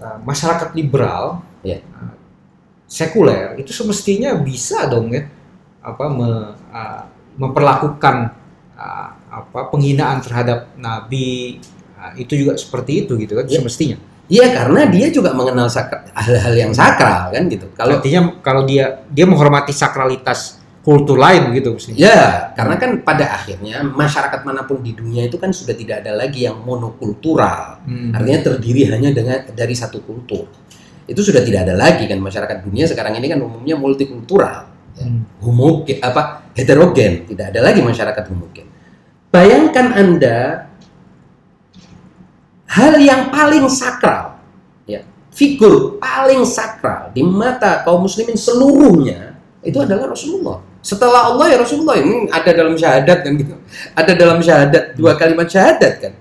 uh, 0.00 0.18
masyarakat 0.24 0.72
liberal, 0.72 1.44
Ya. 1.60 1.82
uh, 1.92 2.14
sekuler 2.88 3.58
itu 3.60 3.74
semestinya 3.74 4.32
bisa 4.40 4.88
dong 4.88 5.12
ya 5.12 5.28
apa 5.84 6.08
me- 6.08 6.54
uh, 6.72 7.02
memperlakukan 7.36 8.32
uh, 8.78 9.08
apa 9.28 9.60
penghinaan 9.68 10.22
terhadap 10.24 10.72
nabi 10.78 11.58
uh, 11.98 12.14
itu 12.16 12.32
juga 12.38 12.56
seperti 12.56 13.04
itu 13.04 13.12
gitu 13.20 13.36
kan 13.36 13.44
Ya. 13.44 13.60
semestinya. 13.60 13.98
Iya 14.28 14.52
karena 14.52 14.84
dia 14.92 15.08
juga 15.08 15.32
mengenal 15.32 15.72
hal-hal 16.12 16.54
yang 16.54 16.72
sakral 16.76 17.32
kan 17.32 17.48
gitu. 17.48 17.72
Kalau 17.72 17.96
Artinya 17.96 18.36
kalau 18.44 18.68
dia 18.68 19.00
dia 19.08 19.24
menghormati 19.24 19.72
sakralitas 19.72 20.60
kultur 20.84 21.16
lain 21.16 21.52
gitu 21.56 21.76
mestinya. 21.76 22.00
Ya, 22.00 22.20
karena 22.56 22.80
kan 22.80 23.04
pada 23.04 23.40
akhirnya 23.40 23.84
masyarakat 23.84 24.40
mana 24.44 24.64
pun 24.64 24.80
di 24.84 24.96
dunia 24.96 25.28
itu 25.28 25.36
kan 25.40 25.52
sudah 25.52 25.76
tidak 25.76 26.04
ada 26.04 26.16
lagi 26.16 26.44
yang 26.44 26.60
monokultural. 26.64 27.80
Hmm. 27.84 28.12
Artinya 28.12 28.52
terdiri 28.52 28.88
hanya 28.88 29.12
dengan 29.12 29.48
dari 29.52 29.72
satu 29.76 30.00
kultur. 30.04 30.48
Itu 31.08 31.24
sudah 31.24 31.40
tidak 31.40 31.68
ada 31.68 31.74
lagi 31.76 32.04
kan 32.04 32.20
masyarakat 32.20 32.68
dunia 32.68 32.84
sekarang 32.84 33.16
ini 33.16 33.32
kan 33.32 33.40
umumnya 33.40 33.80
multikultural, 33.80 34.68
Hmm. 34.98 35.24
homogen 35.40 36.04
apa 36.04 36.52
heterogen, 36.52 37.24
tidak 37.28 37.54
ada 37.54 37.60
lagi 37.64 37.80
masyarakat 37.80 38.24
homogen. 38.28 38.66
Bayangkan 39.28 39.92
Anda 39.92 40.67
hal 42.68 43.00
yang 43.00 43.32
paling 43.32 43.64
sakral, 43.72 44.38
ya, 44.84 45.02
figur 45.32 45.96
paling 45.98 46.44
sakral 46.44 47.08
di 47.16 47.24
mata 47.24 47.82
kaum 47.82 48.04
muslimin 48.04 48.36
seluruhnya 48.36 49.38
itu 49.64 49.78
adalah 49.80 50.12
Rasulullah. 50.12 50.62
Setelah 50.78 51.34
Allah 51.34 51.46
ya 51.50 51.58
Rasulullah 51.58 51.98
ini 51.98 52.30
ada 52.30 52.50
dalam 52.54 52.78
syahadat 52.78 53.18
kan 53.26 53.32
gitu. 53.34 53.54
Ada 53.98 54.12
dalam 54.14 54.38
syahadat 54.38 54.94
dua 54.94 55.18
kalimat 55.18 55.50
syahadat 55.50 55.94
kan. 55.98 56.12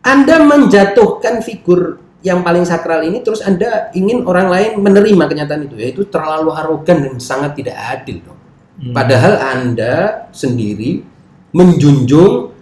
Anda 0.00 0.40
menjatuhkan 0.40 1.44
figur 1.44 2.00
yang 2.24 2.42
paling 2.42 2.66
sakral 2.66 3.04
ini 3.06 3.22
terus 3.22 3.44
Anda 3.44 3.92
ingin 3.94 4.26
orang 4.26 4.50
lain 4.50 4.70
menerima 4.82 5.24
kenyataan 5.28 5.70
itu 5.70 5.76
ya 5.78 5.86
itu 5.92 6.02
terlalu 6.10 6.50
arogan 6.50 7.04
dan 7.04 7.14
sangat 7.20 7.54
tidak 7.54 7.76
adil 7.76 8.24
dong. 8.24 8.40
Hmm. 8.78 8.94
Padahal 8.96 9.34
Anda 9.38 9.94
sendiri 10.34 11.04
menjunjung 11.54 12.57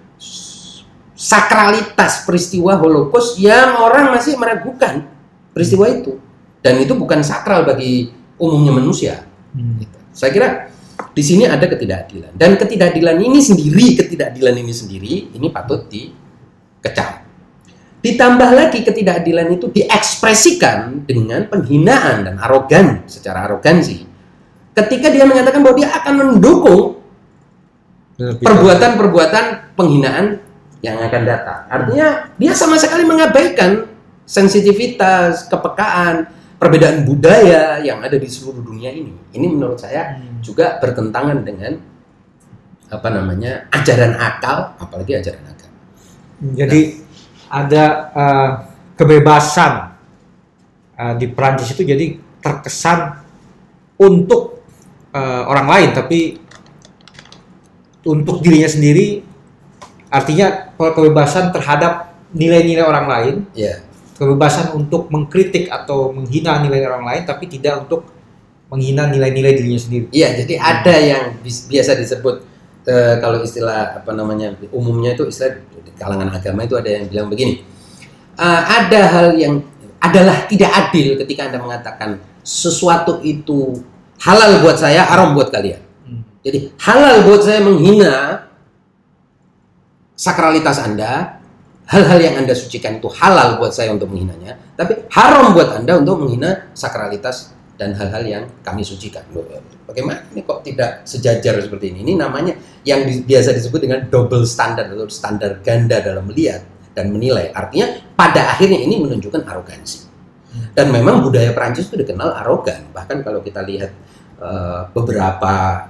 sakralitas 1.16 2.28
peristiwa 2.28 2.76
Holocaust 2.76 3.40
yang 3.40 3.80
orang 3.80 4.12
masih 4.12 4.36
meragukan 4.36 5.08
peristiwa 5.56 5.88
itu. 5.88 6.20
Dan 6.60 6.84
itu 6.84 6.92
bukan 6.92 7.24
sakral 7.24 7.64
bagi 7.64 8.12
umumnya 8.36 8.76
manusia. 8.76 9.24
Hmm. 9.56 9.80
Gitu. 9.80 9.96
Saya 10.12 10.30
kira 10.30 10.48
di 11.16 11.22
sini 11.24 11.48
ada 11.48 11.64
ketidakadilan. 11.64 12.36
Dan 12.36 12.60
ketidakadilan 12.60 13.16
ini 13.16 13.40
sendiri, 13.40 13.96
ketidakadilan 13.96 14.54
ini 14.60 14.72
sendiri, 14.76 15.14
ini 15.32 15.48
patut 15.48 15.88
dikecam. 15.88 17.24
Ditambah 18.04 18.50
lagi 18.52 18.84
ketidakadilan 18.84 19.56
itu 19.56 19.72
diekspresikan 19.72 21.08
dengan 21.08 21.48
penghinaan 21.48 22.28
dan 22.28 22.36
arogan, 22.38 23.08
secara 23.08 23.48
arogansi. 23.48 24.04
Ketika 24.76 25.08
dia 25.08 25.24
menyatakan 25.24 25.64
bahwa 25.64 25.74
dia 25.80 25.88
akan 25.90 26.14
mendukung 26.20 27.00
perbuatan-perbuatan 28.16 29.74
penghinaan 29.76 30.45
yang 30.84 31.00
akan 31.00 31.22
datang. 31.24 31.60
Artinya 31.68 32.30
dia 32.36 32.52
sama 32.52 32.76
sekali 32.76 33.02
mengabaikan 33.08 33.88
sensitivitas, 34.26 35.46
kepekaan, 35.48 36.28
perbedaan 36.58 37.04
budaya 37.06 37.80
yang 37.80 38.02
ada 38.02 38.16
di 38.16 38.28
seluruh 38.28 38.64
dunia 38.64 38.90
ini. 38.92 39.12
Ini 39.32 39.46
menurut 39.48 39.80
saya 39.80 40.18
Hmm. 40.18 40.40
juga 40.42 40.76
bertentangan 40.82 41.44
dengan 41.46 41.78
apa 42.86 43.08
namanya 43.10 43.66
ajaran 43.74 44.14
akal, 44.14 44.78
apalagi 44.78 45.18
ajaran 45.18 45.42
agama. 45.42 45.78
Jadi 46.54 46.80
ada 47.50 47.84
uh, 48.12 48.50
kebebasan 48.98 49.72
uh, 50.98 51.14
di 51.18 51.26
Prancis 51.30 51.72
itu 51.74 51.82
jadi 51.86 52.18
terkesan 52.42 53.22
untuk 53.96 54.62
uh, 55.14 55.42
orang 55.48 55.66
lain 55.66 55.90
tapi 55.96 56.38
untuk 58.06 58.38
dirinya 58.44 58.70
sendiri 58.70 59.24
artinya 60.12 60.65
kebebasan 60.76 61.50
terhadap 61.52 62.12
nilai-nilai 62.36 62.84
orang 62.84 63.06
lain, 63.08 63.34
Ya. 63.56 63.80
kebebasan 64.16 64.72
untuk 64.72 65.12
mengkritik 65.12 65.68
atau 65.68 66.12
menghina 66.12 66.60
nilai 66.64 66.84
orang 66.88 67.04
lain, 67.04 67.22
tapi 67.28 67.48
tidak 67.48 67.84
untuk 67.84 68.08
menghina 68.72 69.06
nilai-nilai 69.12 69.52
dirinya 69.56 69.80
sendiri. 69.80 70.06
Iya, 70.10 70.40
jadi 70.42 70.54
ada 70.58 70.94
yang 70.96 71.22
biasa 71.44 71.94
disebut 72.00 72.36
eh, 72.86 73.14
kalau 73.20 73.42
istilah 73.42 73.98
apa 74.02 74.10
namanya 74.14 74.54
umumnya 74.72 75.12
itu 75.14 75.26
istilah 75.26 75.58
di 75.84 75.90
kalangan 75.98 76.30
agama 76.32 76.62
itu 76.64 76.74
ada 76.78 76.90
yang 76.90 77.04
bilang 77.10 77.28
begini. 77.30 77.62
eh, 78.36 78.62
ada 78.68 79.00
hal 79.12 79.26
yang 79.36 79.64
adalah 80.00 80.44
tidak 80.46 80.70
adil 80.70 81.16
ketika 81.24 81.48
Anda 81.48 81.58
mengatakan 81.58 82.20
sesuatu 82.44 83.18
itu 83.26 83.80
halal 84.22 84.62
buat 84.62 84.76
saya, 84.78 85.02
haram 85.08 85.34
buat 85.34 85.50
kalian. 85.50 85.80
Hmm. 86.06 86.22
Jadi 86.46 86.72
halal 86.78 87.26
buat 87.26 87.42
saya 87.42 87.60
menghina 87.64 88.45
sakralitas 90.16 90.80
Anda, 90.80 91.38
hal-hal 91.86 92.18
yang 92.18 92.34
Anda 92.42 92.56
sucikan 92.56 92.98
itu 92.98 93.06
halal 93.12 93.60
buat 93.60 93.70
saya 93.70 93.92
untuk 93.92 94.10
menghinanya, 94.10 94.58
tapi 94.74 95.06
haram 95.12 95.52
buat 95.52 95.76
Anda 95.76 96.00
untuk 96.00 96.24
menghina 96.24 96.72
sakralitas 96.72 97.54
dan 97.76 97.92
hal-hal 97.92 98.24
yang 98.24 98.44
kami 98.64 98.80
sucikan. 98.82 99.22
Bagaimana 99.84 100.24
ini 100.32 100.42
kok 100.42 100.64
tidak 100.64 101.04
sejajar 101.04 101.60
seperti 101.60 101.92
ini? 101.92 102.08
Ini 102.08 102.12
namanya 102.16 102.56
yang 102.82 103.04
biasa 103.04 103.52
disebut 103.52 103.84
dengan 103.84 104.08
double 104.08 104.48
standard 104.48 104.88
atau 104.90 105.06
standar 105.12 105.60
ganda 105.60 106.00
dalam 106.00 106.24
melihat 106.26 106.64
dan 106.96 107.12
menilai. 107.12 107.52
Artinya 107.52 108.16
pada 108.16 108.56
akhirnya 108.56 108.80
ini 108.80 108.96
menunjukkan 108.96 109.44
arogansi. 109.44 110.08
Dan 110.72 110.88
memang 110.88 111.20
budaya 111.20 111.52
Perancis 111.52 111.92
itu 111.92 112.00
dikenal 112.00 112.32
arogan. 112.40 112.88
Bahkan 112.96 113.20
kalau 113.20 113.44
kita 113.44 113.60
lihat 113.60 113.92
eh, 114.40 114.80
beberapa 114.96 115.84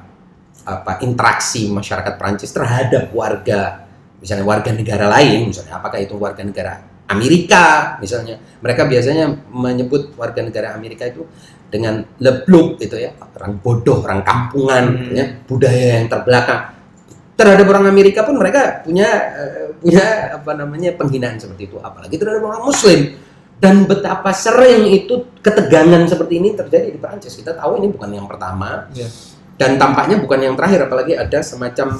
apa 0.67 0.93
interaksi 1.07 1.71
masyarakat 1.71 2.19
Perancis 2.19 2.51
terhadap 2.51 3.15
warga 3.15 3.86
misalnya 4.27 4.43
warga 4.43 4.75
negara 4.75 5.07
lain 5.07 5.55
misalnya 5.55 5.79
apakah 5.79 6.03
itu 6.03 6.19
warga 6.19 6.43
negara 6.43 6.83
Amerika 7.07 7.95
misalnya 8.03 8.43
mereka 8.59 8.83
biasanya 8.91 9.31
menyebut 9.55 10.19
warga 10.19 10.43
negara 10.43 10.75
Amerika 10.75 11.07
itu 11.07 11.23
dengan 11.67 12.03
lebluk 12.19 12.83
gitu 12.83 12.99
ya 12.99 13.15
orang 13.15 13.63
bodoh 13.63 14.03
orang 14.03 14.27
kampungan 14.27 14.83
Hmm. 14.87 14.99
gitu 15.07 15.13
ya 15.15 15.27
budaya 15.47 15.87
yang 16.03 16.07
terbelakang. 16.11 16.75
Terhadap 17.37 17.67
orang 17.69 17.87
Amerika 17.93 18.25
pun 18.25 18.41
mereka 18.41 18.81
punya 18.81 19.07
eh, 19.37 19.69
punya 19.77 20.35
apa 20.41 20.57
namanya 20.57 20.97
penghinaan 20.97 21.37
seperti 21.37 21.69
itu. 21.69 21.77
Apalagi 21.83 22.17
terhadap 22.17 22.43
orang 22.49 22.65
Muslim. 22.65 23.01
Dan 23.61 23.85
betapa 23.85 24.33
sering 24.33 24.89
itu 24.89 25.37
ketegangan 25.45 26.09
seperti 26.09 26.41
ini 26.41 26.57
terjadi 26.57 26.89
di 26.93 26.97
Perancis. 26.97 27.37
Kita 27.37 27.53
tahu 27.53 27.77
ini 27.81 27.93
bukan 27.93 28.09
yang 28.11 28.27
pertama. 28.27 28.89
Iya. 28.91 29.07
dan 29.57 29.81
tampaknya 29.81 30.21
bukan 30.21 30.37
yang 30.37 30.53
terakhir 30.53 30.85
apalagi 30.85 31.17
ada 31.17 31.41
semacam 31.41 31.97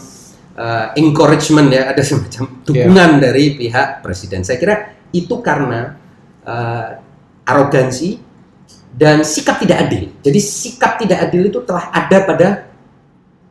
uh, 0.57 0.87
encouragement 0.97 1.69
ya 1.71 1.93
ada 1.93 2.03
semacam 2.03 2.65
dukungan 2.65 3.11
dari 3.21 3.55
pihak 3.55 4.01
presiden. 4.03 4.43
Saya 4.43 4.57
kira 4.59 4.75
itu 5.13 5.39
karena 5.45 5.95
uh, 6.43 6.89
arogansi 7.47 8.19
dan 8.97 9.23
sikap 9.23 9.61
tidak 9.61 9.87
adil. 9.87 10.11
Jadi 10.25 10.41
sikap 10.41 10.97
tidak 10.99 11.29
adil 11.29 11.47
itu 11.53 11.61
telah 11.63 11.93
ada 11.93 12.19
pada 12.25 12.49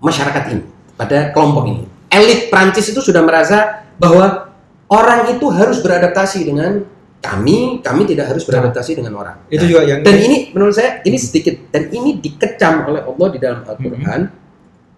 masyarakat 0.02 0.44
ini 0.52 0.64
pada 0.98 1.32
kelompok 1.32 1.64
ini. 1.70 1.84
Elit 2.10 2.48
Prancis 2.50 2.90
itu 2.90 3.00
sudah 3.04 3.22
merasa 3.22 3.86
bahwa 4.00 4.52
orang 4.90 5.36
itu 5.36 5.46
harus 5.52 5.80
beradaptasi 5.84 6.48
dengan 6.48 6.84
kami 7.26 7.82
kami 7.82 8.06
tidak 8.06 8.30
harus 8.34 8.46
beradaptasi 8.46 9.02
dengan 9.02 9.18
orang. 9.18 9.38
Itu 9.50 9.66
Nah, 9.66 9.70
juga 9.70 9.82
yang 9.82 10.00
dan 10.06 10.16
ini 10.22 10.54
menurut 10.54 10.78
saya 10.78 11.02
ini 11.02 11.18
sedikit 11.18 11.58
dan 11.74 11.90
ini 11.90 12.22
dikecam 12.22 12.86
oleh 12.86 13.02
Allah 13.02 13.28
di 13.34 13.40
dalam 13.42 13.60
Al-Qur'an 13.66 14.22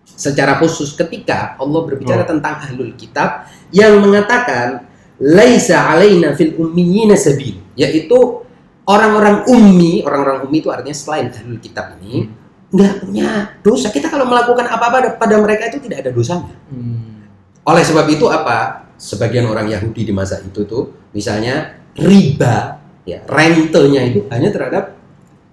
secara 0.08 0.56
khusus 0.58 0.96
ketika 0.96 1.60
Allah 1.60 1.82
berbicara 1.84 2.24
Oh. 2.24 2.30
tentang 2.32 2.56
ahlul 2.63 2.96
kitab 2.96 3.46
yang 3.70 4.00
mengatakan 4.00 4.88
laisa 5.20 5.91
alaina 5.91 6.32
fil 6.34 6.56
ummiyina 6.56 7.13
sabil 7.13 7.60
yaitu 7.76 8.15
orang-orang 8.88 9.43
ummi 9.46 10.02
orang-orang 10.02 10.48
ummi 10.48 10.63
itu 10.63 10.70
artinya 10.72 10.96
selain 10.96 11.28
ahlul 11.30 11.60
kitab 11.60 11.98
ini 12.00 12.32
nggak 12.67 12.93
punya 13.04 13.30
dosa 13.62 13.88
kita 13.89 14.08
kalau 14.08 14.28
melakukan 14.28 14.67
apa-apa 14.67 15.15
pada 15.15 15.36
mereka 15.39 15.70
itu 15.70 15.84
tidak 15.84 16.04
ada 16.08 16.12
dosanya 16.12 16.56
Hmm. 16.67 17.24
oleh 17.63 17.84
sebab 17.84 18.06
itu 18.08 18.26
apa? 18.28 18.88
Sebagian 18.98 19.46
orang 19.46 19.70
Yahudi 19.70 20.10
di 20.10 20.13
masa 20.15 20.41
itu 20.41 20.65
tuh 20.65 20.89
misalnya 21.13 21.78
riba 21.93 22.82
ya 23.06 23.22
rentenya 23.30 24.02
itu 24.10 24.26
hanya 24.34 24.50
terhadap 24.50 24.97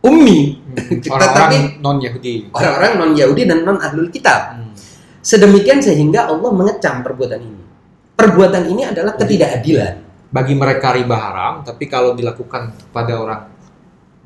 ummi 0.05 0.65
Hmm. 0.75 0.99
Orang-orang 1.15 1.79
non 1.79 1.97
Yahudi. 2.03 2.51
orang-orang 2.51 2.93
non 2.99 3.11
Yahudi 3.15 3.43
dan 3.47 3.63
non 3.63 3.79
ahlul 3.79 4.11
kitab. 4.11 4.59
Hmm. 4.59 4.75
Sedemikian 5.23 5.81
sehingga 5.81 6.29
Allah 6.29 6.51
mengecam 6.51 7.01
perbuatan 7.01 7.41
ini. 7.41 7.63
Perbuatan 8.15 8.63
ini 8.71 8.83
adalah 8.87 9.15
ketidakadilan. 9.15 10.03
Bagi 10.35 10.55
mereka 10.59 10.91
riba 10.99 11.15
haram, 11.15 11.55
tapi 11.63 11.87
kalau 11.87 12.19
dilakukan 12.19 12.75
kepada 12.91 13.13
orang 13.23 13.43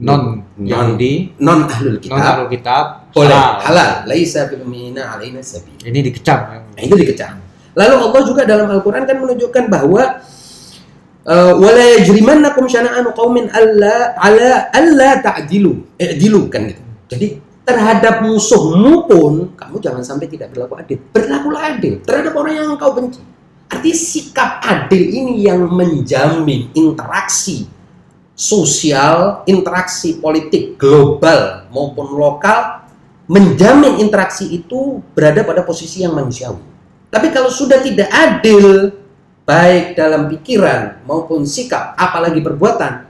non 0.01 0.41
Yahudi, 0.57 1.37
Non 1.37 1.69
ahlul 1.69 2.01
non 2.01 2.03
kitab 2.03 2.17
Ahlul 2.17 2.49
kitab, 2.49 2.85
boleh 3.13 3.37
halal. 3.37 3.91
Laisa 4.09 4.49
bil 4.49 4.65
mu'minina 4.65 5.19
alaina 5.19 5.45
sabil. 5.45 5.77
Ini 5.85 6.01
dikecam. 6.01 6.39
Nah, 6.73 6.81
itu 6.81 6.97
dikecam. 6.97 7.37
Lalu 7.77 7.95
Allah 8.09 8.23
juga 8.25 8.43
dalam 8.49 8.67
Al-Qur'an 8.73 9.05
kan 9.05 9.21
menunjukkan 9.21 9.69
bahwa 9.71 10.23
wala 11.37 11.83
yajrimannakum 12.01 12.65
syana'anu 12.65 13.13
qaumin 13.13 13.53
alla 13.53 14.17
ala 14.17 14.73
alla 14.73 15.21
ta'dilu. 15.21 16.01
I'dilu 16.01 16.49
kan 16.49 16.73
gitu. 16.73 16.83
Jadi 17.13 17.27
terhadap 17.69 18.25
musuhmu 18.25 19.05
pun 19.05 19.53
kamu 19.53 19.77
jangan 19.85 20.01
sampai 20.01 20.25
tidak 20.33 20.57
berlaku 20.57 20.81
adil. 20.81 20.99
Berlakulah 21.13 21.63
adil 21.77 22.01
terhadap 22.01 22.33
orang 22.33 22.55
yang 22.57 22.69
engkau 22.73 22.97
benci. 22.97 23.21
Artinya 23.69 23.99
sikap 24.01 24.51
adil 24.65 25.03
ini 25.13 25.45
yang 25.45 25.69
menjamin 25.69 26.73
interaksi 26.73 27.69
sosial, 28.33 29.45
interaksi 29.45 30.17
politik 30.17 30.81
global 30.81 31.69
maupun 31.69 32.17
lokal 32.17 32.89
menjamin 33.29 34.01
interaksi 34.01 34.49
itu 34.49 35.05
berada 35.13 35.45
pada 35.45 35.61
posisi 35.61 36.01
yang 36.01 36.17
manusiawi. 36.17 36.65
Tapi 37.13 37.29
kalau 37.29 37.53
sudah 37.53 37.85
tidak 37.85 38.09
adil, 38.09 38.89
baik 39.49 39.97
dalam 39.97 40.29
pikiran 40.29 41.01
maupun 41.09 41.49
sikap, 41.49 41.97
apalagi 41.97 42.45
perbuatan, 42.45 43.09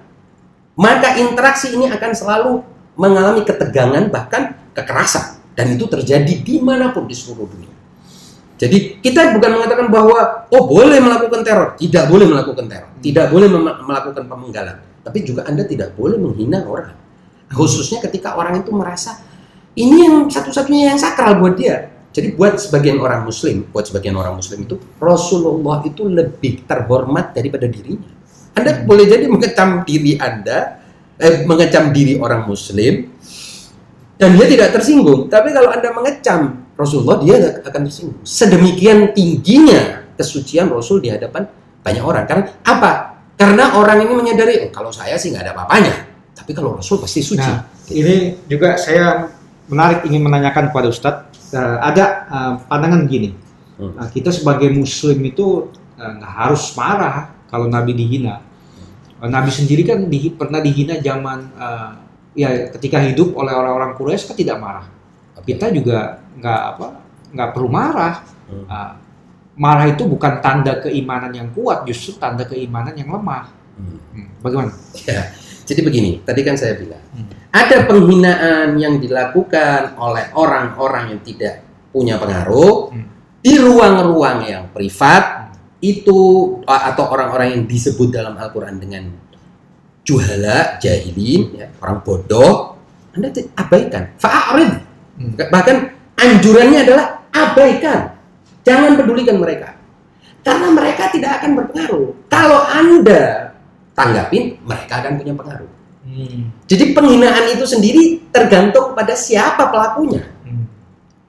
maka 0.79 1.19
interaksi 1.19 1.75
ini 1.75 1.91
akan 1.91 2.11
selalu 2.15 2.53
mengalami 2.95 3.43
ketegangan 3.43 4.07
bahkan 4.07 4.55
kekerasan. 4.71 5.43
Dan 5.59 5.75
itu 5.75 5.91
terjadi 5.91 6.39
di 6.39 6.63
mana 6.63 6.95
pun 6.95 7.11
di 7.11 7.19
seluruh 7.19 7.51
dunia. 7.51 7.75
Jadi 8.59 9.03
kita 9.03 9.35
bukan 9.35 9.59
mengatakan 9.59 9.91
bahwa 9.91 10.47
oh 10.55 10.63
boleh 10.71 11.03
melakukan 11.03 11.43
teror, 11.43 11.75
tidak 11.75 12.07
boleh 12.07 12.31
melakukan 12.31 12.71
teror, 12.71 12.91
tidak 13.03 13.27
boleh 13.31 13.51
melakukan 13.83 14.27
pemenggalan, 14.31 14.79
tapi 15.03 15.27
juga 15.27 15.47
anda 15.47 15.67
tidak 15.67 15.95
boleh 15.99 16.19
menghina 16.19 16.63
orang, 16.67 16.95
khususnya 17.55 18.03
ketika 18.03 18.35
orang 18.35 18.63
itu 18.63 18.71
merasa 18.75 19.23
ini 19.79 20.07
yang 20.07 20.27
satu-satunya 20.27 20.95
yang 20.95 20.99
sakral 20.99 21.39
buat 21.39 21.55
dia. 21.55 21.98
Jadi 22.19 22.35
buat 22.35 22.59
sebagian 22.59 22.99
orang 22.99 23.23
Muslim, 23.23 23.71
buat 23.71 23.87
sebagian 23.87 24.19
orang 24.19 24.35
Muslim 24.35 24.67
itu 24.67 24.75
Rasulullah 24.99 25.87
itu 25.87 26.03
lebih 26.11 26.67
terhormat 26.67 27.31
daripada 27.31 27.71
dirinya. 27.71 28.11
Anda 28.59 28.83
boleh 28.83 29.07
jadi 29.07 29.31
mengecam 29.31 29.87
diri 29.87 30.19
Anda, 30.19 30.83
eh, 31.15 31.47
mengecam 31.47 31.95
diri 31.95 32.19
orang 32.19 32.43
Muslim, 32.51 33.07
dan 34.19 34.35
dia 34.35 34.47
tidak 34.51 34.75
tersinggung. 34.75 35.31
Tapi 35.31 35.55
kalau 35.55 35.71
Anda 35.71 35.95
mengecam 35.95 36.67
Rasulullah, 36.75 37.23
dia 37.23 37.63
akan 37.63 37.81
tersinggung. 37.87 38.19
Sedemikian 38.27 39.15
tingginya 39.15 40.11
kesucian 40.19 40.67
Rasul 40.75 40.99
di 40.99 41.15
hadapan 41.15 41.47
banyak 41.87 42.03
orang. 42.03 42.27
Karena 42.27 42.51
apa? 42.67 42.93
Karena 43.39 43.79
orang 43.79 44.03
ini 44.03 44.13
menyadari, 44.19 44.67
oh, 44.67 44.75
kalau 44.75 44.91
saya 44.91 45.15
sih 45.15 45.31
nggak 45.31 45.47
ada 45.47 45.53
apa-apanya. 45.55 45.95
Tapi 46.35 46.51
kalau 46.51 46.75
Rasul 46.75 46.99
pasti 46.99 47.23
suci. 47.23 47.47
Nah, 47.47 47.63
ini 47.95 48.35
juga 48.51 48.75
saya 48.75 49.31
menarik 49.71 50.03
ingin 50.11 50.27
menanyakan 50.27 50.75
kepada 50.75 50.91
Ustadz. 50.91 51.38
Eh, 51.49 51.77
ada 51.81 52.05
eh, 52.27 52.53
pandangan 52.67 53.05
gini, 53.07 53.33
Hmm. 53.79 53.95
Nah, 53.95 54.11
kita 54.11 54.35
sebagai 54.35 54.67
Muslim 54.75 55.23
itu 55.23 55.71
eh, 55.95 56.13
nggak 56.19 56.33
harus 56.35 56.75
marah 56.75 57.31
kalau 57.47 57.71
Nabi 57.71 57.95
dihina. 57.95 58.43
Eh, 59.23 59.31
Nabi 59.31 59.55
sendiri 59.55 59.87
kan 59.87 60.03
di- 60.11 60.35
pernah 60.35 60.59
dihina 60.59 60.99
zaman 60.99 61.39
eh, 61.55 61.91
ya 62.35 62.51
ketika 62.75 62.99
hidup 62.99 63.39
oleh 63.39 63.55
orang-orang 63.55 63.95
Quraisy 63.95 64.27
kan 64.27 64.37
tidak 64.37 64.59
marah. 64.59 64.87
Kita 65.39 65.71
juga 65.71 66.19
nggak 66.35 66.61
apa 66.75 66.87
nggak 67.31 67.51
perlu 67.55 67.71
marah. 67.71 68.15
Hmm. 68.51 68.67
Ah, 68.67 68.93
marah 69.55 69.87
itu 69.87 70.03
bukan 70.11 70.43
tanda 70.43 70.83
keimanan 70.83 71.31
yang 71.31 71.47
kuat, 71.55 71.87
justru 71.87 72.19
tanda 72.19 72.43
keimanan 72.43 72.99
yang 72.99 73.15
lemah. 73.15 73.47
Hmm. 73.79 73.99
Hmm, 74.11 74.29
Bagaimana? 74.43 74.75
Ya, 75.07 75.31
jadi 75.63 75.87
begini, 75.87 76.19
tadi 76.27 76.43
kan 76.43 76.59
saya 76.59 76.75
bilang, 76.75 77.03
Hmm. 77.15 77.31
Ada 77.49 77.89
penghinaan 77.89 78.77
yang 78.77 79.01
dilakukan 79.01 79.97
oleh 79.97 80.29
orang-orang 80.37 81.17
yang 81.17 81.21
tidak 81.25 81.65
punya 81.89 82.21
pengaruh 82.21 82.93
Hmm. 82.93 83.09
di 83.41 83.57
ruang-ruang 83.57 84.45
yang 84.45 84.65
privat 84.75 85.49
itu 85.81 86.19
atau 86.67 87.05
orang-orang 87.09 87.55
yang 87.55 87.63
disebut 87.65 88.11
dalam 88.11 88.35
Al-Quran 88.37 88.77
dengan 88.83 89.09
juhala, 90.03 90.77
jahilin, 90.83 91.55
ya, 91.55 91.67
orang 91.81 92.01
bodoh, 92.03 92.77
Anda 93.15 93.31
abaikan, 93.57 94.17
fa'arid. 94.19 94.73
Hmm. 95.21 95.33
Bahkan 95.39 95.77
anjurannya 96.19 96.79
adalah 96.85 97.07
abaikan, 97.31 98.17
jangan 98.67 98.99
pedulikan 98.99 99.39
mereka. 99.39 99.79
Karena 100.43 100.69
mereka 100.73 101.13
tidak 101.13 101.41
akan 101.41 101.51
berpengaruh. 101.61 102.09
Kalau 102.33 102.61
Anda 102.65 103.53
tanggapin, 103.93 104.57
mereka 104.65 105.05
akan 105.05 105.13
punya 105.21 105.35
pengaruh. 105.37 105.78
Hmm. 106.09 106.49
Jadi 106.65 106.97
penghinaan 106.97 107.53
itu 107.53 107.69
sendiri 107.69 108.33
tergantung 108.33 108.97
pada 108.97 109.13
siapa 109.13 109.69
pelakunya. 109.69 110.25
Hmm. 110.43 110.65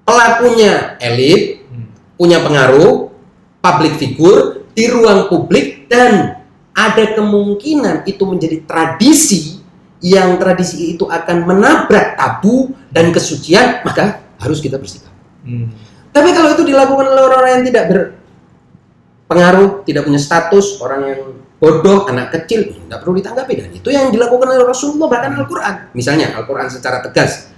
Pelakunya 0.07 0.95
elit, 1.03 1.67
Hmm. 1.67 1.91
punya 2.15 2.39
pengaruh, 2.39 3.11
public 3.59 3.99
figure 3.99 4.63
di 4.71 4.87
ruang 4.87 5.27
publik 5.27 5.91
dan 5.91 6.39
ada 6.71 7.05
kemungkinan 7.11 8.07
itu 8.07 8.23
menjadi 8.23 8.63
tradisi 8.63 9.59
yang 9.99 10.39
tradisi 10.39 10.95
itu 10.95 11.03
akan 11.03 11.43
menabrak 11.43 12.15
tabu 12.15 12.71
dan 12.87 13.11
kesucian, 13.11 13.83
maka 13.83 14.23
harus 14.39 14.63
kita 14.63 14.79
bersikap. 14.79 15.11
Hmm. 15.43 15.75
Tapi 16.15 16.31
kalau 16.31 16.55
itu 16.55 16.63
dilakukan 16.63 17.03
oleh 17.03 17.23
orang-orang 17.27 17.51
yang 17.59 17.65
tidak 17.67 17.83
berpengaruh, 19.27 19.83
tidak 19.83 20.07
punya 20.07 20.19
status, 20.23 20.79
orang 20.79 21.01
yang 21.03 21.21
bodoh, 21.59 22.07
anak 22.07 22.31
kecil, 22.31 22.71
nggak 22.87 22.99
perlu 23.03 23.19
ditanggapi 23.19 23.53
dan 23.59 23.69
itu 23.75 23.89
yang 23.91 24.07
dilakukan 24.09 24.47
oleh 24.47 24.63
Rasulullah 24.63 25.07
bahkan 25.11 25.35
Al-Quran. 25.35 25.91
Misalnya 25.91 26.31
Al-Quran 26.39 26.71
secara 26.71 27.03
tegas. 27.03 27.51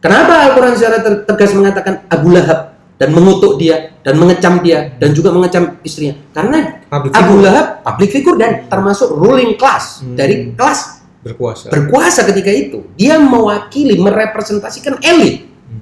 Kenapa 0.00 0.48
Al-Quran 0.50 0.72
secara 0.72 1.04
tegas 1.04 1.50
mengatakan 1.52 2.08
Abu 2.08 2.32
Lahab 2.32 2.72
dan 2.96 3.12
mengutuk 3.12 3.60
dia 3.60 3.92
dan 4.00 4.16
mengecam 4.16 4.64
dia 4.64 4.96
dan 4.96 5.12
juga 5.12 5.36
mengecam 5.36 5.76
istrinya? 5.84 6.16
Karena 6.32 6.80
Public 6.88 7.12
Abu 7.12 7.36
figure 7.36 7.44
Lahab 7.44 7.66
public 7.84 8.08
figure 8.08 8.38
dan 8.40 8.50
termasuk 8.72 9.08
ruling 9.12 9.52
class 9.60 10.00
Hmm. 10.00 10.16
dari 10.16 10.56
kelas 10.56 11.04
berkuasa. 11.20 11.68
berkuasa 11.68 12.20
ketika 12.24 12.48
itu. 12.48 12.88
Dia 12.96 13.20
mewakili, 13.20 14.00
merepresentasikan 14.00 14.96
elit. 15.04 15.44
Hmm. 15.44 15.80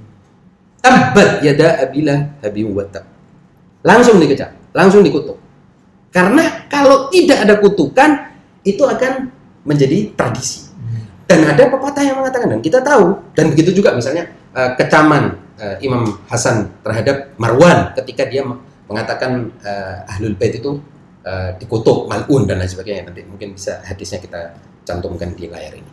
Tabat 0.83 1.39
yada 1.39 1.79
abila 1.85 2.35
habim 2.43 2.73
watab. 2.75 3.05
Langsung 3.85 4.17
dikecam, 4.17 4.49
langsung 4.73 5.05
dikutuk. 5.05 5.37
Karena 6.15 6.63
kalau 6.71 7.11
tidak 7.11 7.43
ada 7.43 7.59
kutukan, 7.59 8.31
itu 8.63 8.79
akan 8.87 9.27
menjadi 9.67 10.15
tradisi. 10.15 10.71
Dan 11.27 11.43
ada 11.43 11.67
pepatah 11.67 12.05
yang 12.05 12.23
mengatakan, 12.23 12.55
dan 12.55 12.61
kita 12.63 12.79
tahu, 12.79 13.19
dan 13.35 13.51
begitu 13.51 13.75
juga 13.81 13.91
misalnya 13.91 14.31
eh, 14.55 14.71
kecaman 14.79 15.35
eh, 15.59 15.75
Imam 15.83 16.07
Hasan 16.31 16.71
terhadap 16.85 17.35
Marwan 17.35 17.91
ketika 17.99 18.23
dia 18.29 18.47
me- 18.47 18.63
mengatakan 18.87 19.51
eh, 19.59 20.11
Ahlul 20.15 20.39
Bait 20.39 20.55
itu 20.55 20.79
dikutuk, 21.57 22.05
mal'un 22.05 22.45
dan 22.45 22.61
lain 22.61 22.69
sebagainya. 22.69 23.09
Nanti 23.09 23.25
mungkin 23.25 23.57
bisa 23.57 23.81
hadisnya 23.81 24.21
kita 24.21 24.53
cantumkan 24.85 25.33
di 25.33 25.49
layar 25.49 25.73
ini. 25.73 25.89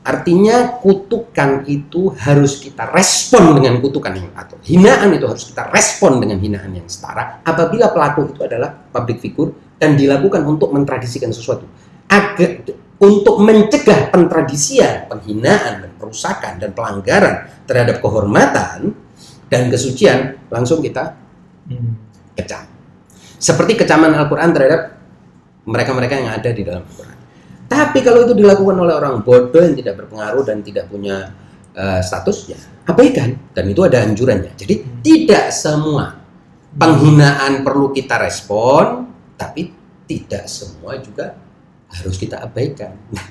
Artinya 0.00 0.80
kutukan 0.80 1.68
itu 1.68 2.08
harus 2.16 2.56
kita 2.56 2.88
respon 2.88 3.60
dengan 3.60 3.84
kutukan 3.84 4.16
yang 4.16 4.32
atau 4.32 4.56
hinaan 4.64 5.12
itu 5.12 5.28
harus 5.28 5.44
kita 5.52 5.68
respon 5.68 6.16
dengan 6.24 6.40
hinaan 6.40 6.72
yang 6.72 6.88
setara 6.88 7.44
apabila 7.44 7.92
pelaku 7.92 8.32
itu 8.32 8.40
adalah 8.40 8.72
public 8.72 9.20
figure 9.20 9.52
dan 9.76 10.00
dilakukan 10.00 10.40
untuk 10.48 10.72
mentradisikan 10.72 11.28
sesuatu. 11.36 11.68
Agar 12.08 12.64
untuk 13.00 13.44
mencegah 13.44 14.08
pentradisian, 14.08 15.08
penghinaan 15.08 15.84
dan 15.84 15.92
perusakan 16.00 16.56
dan 16.56 16.72
pelanggaran 16.72 17.48
terhadap 17.68 18.00
kehormatan 18.00 18.96
dan 19.52 19.62
kesucian 19.68 20.40
langsung 20.48 20.80
kita 20.80 21.16
Hmm. 21.70 21.94
kecam. 22.34 22.66
Seperti 23.38 23.78
kecaman 23.78 24.10
Al-Quran 24.10 24.50
terhadap 24.50 24.98
mereka-mereka 25.62 26.14
yang 26.18 26.34
ada 26.34 26.50
di 26.50 26.62
dalam 26.66 26.82
Al-Quran. 26.82 27.18
Tapi 27.70 28.02
kalau 28.02 28.26
itu 28.26 28.34
dilakukan 28.34 28.76
oleh 28.82 28.94
orang 28.98 29.22
bodoh 29.22 29.62
yang 29.62 29.78
tidak 29.78 30.02
berpengaruh 30.02 30.42
dan 30.42 30.58
tidak 30.66 30.90
punya 30.90 31.30
eh, 31.70 32.02
status, 32.02 32.50
ya 32.50 32.58
abaikan. 32.90 33.38
Dan 33.54 33.70
itu 33.70 33.86
ada 33.86 34.02
anjurannya. 34.02 34.58
Jadi 34.58 34.74
tidak 35.06 35.54
semua 35.54 36.18
penghinaan 36.74 37.62
perlu 37.62 37.94
kita 37.94 38.18
respon, 38.18 39.06
tapi 39.38 39.70
tidak 40.10 40.50
semua 40.50 40.98
juga 40.98 41.38
harus 41.94 42.18
kita 42.18 42.42
abaikan. 42.42 42.90
Nah, 43.14 43.26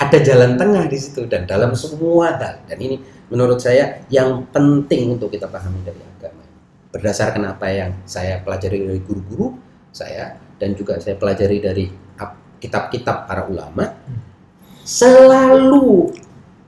ada 0.00 0.18
jalan 0.24 0.56
tengah 0.56 0.88
di 0.88 0.96
situ 0.96 1.28
dan 1.28 1.44
dalam 1.44 1.76
semua 1.76 2.40
hal. 2.40 2.64
Dan 2.64 2.78
ini 2.80 2.96
menurut 3.28 3.60
saya 3.60 4.00
yang 4.08 4.48
penting 4.48 5.20
untuk 5.20 5.28
kita 5.28 5.44
pahami 5.44 5.84
dari 5.84 6.00
agama. 6.00 6.44
Berdasarkan 6.90 7.44
apa 7.44 7.66
yang 7.68 7.92
saya 8.08 8.40
pelajari 8.40 8.88
dari 8.88 9.00
guru-guru 9.04 9.52
saya 9.92 10.40
dan 10.56 10.72
juga 10.72 10.96
saya 10.98 11.20
pelajari 11.20 11.58
dari 11.60 11.86
kitab-kitab 12.60 13.24
para 13.24 13.48
ulama, 13.48 13.96
selalu 14.84 16.12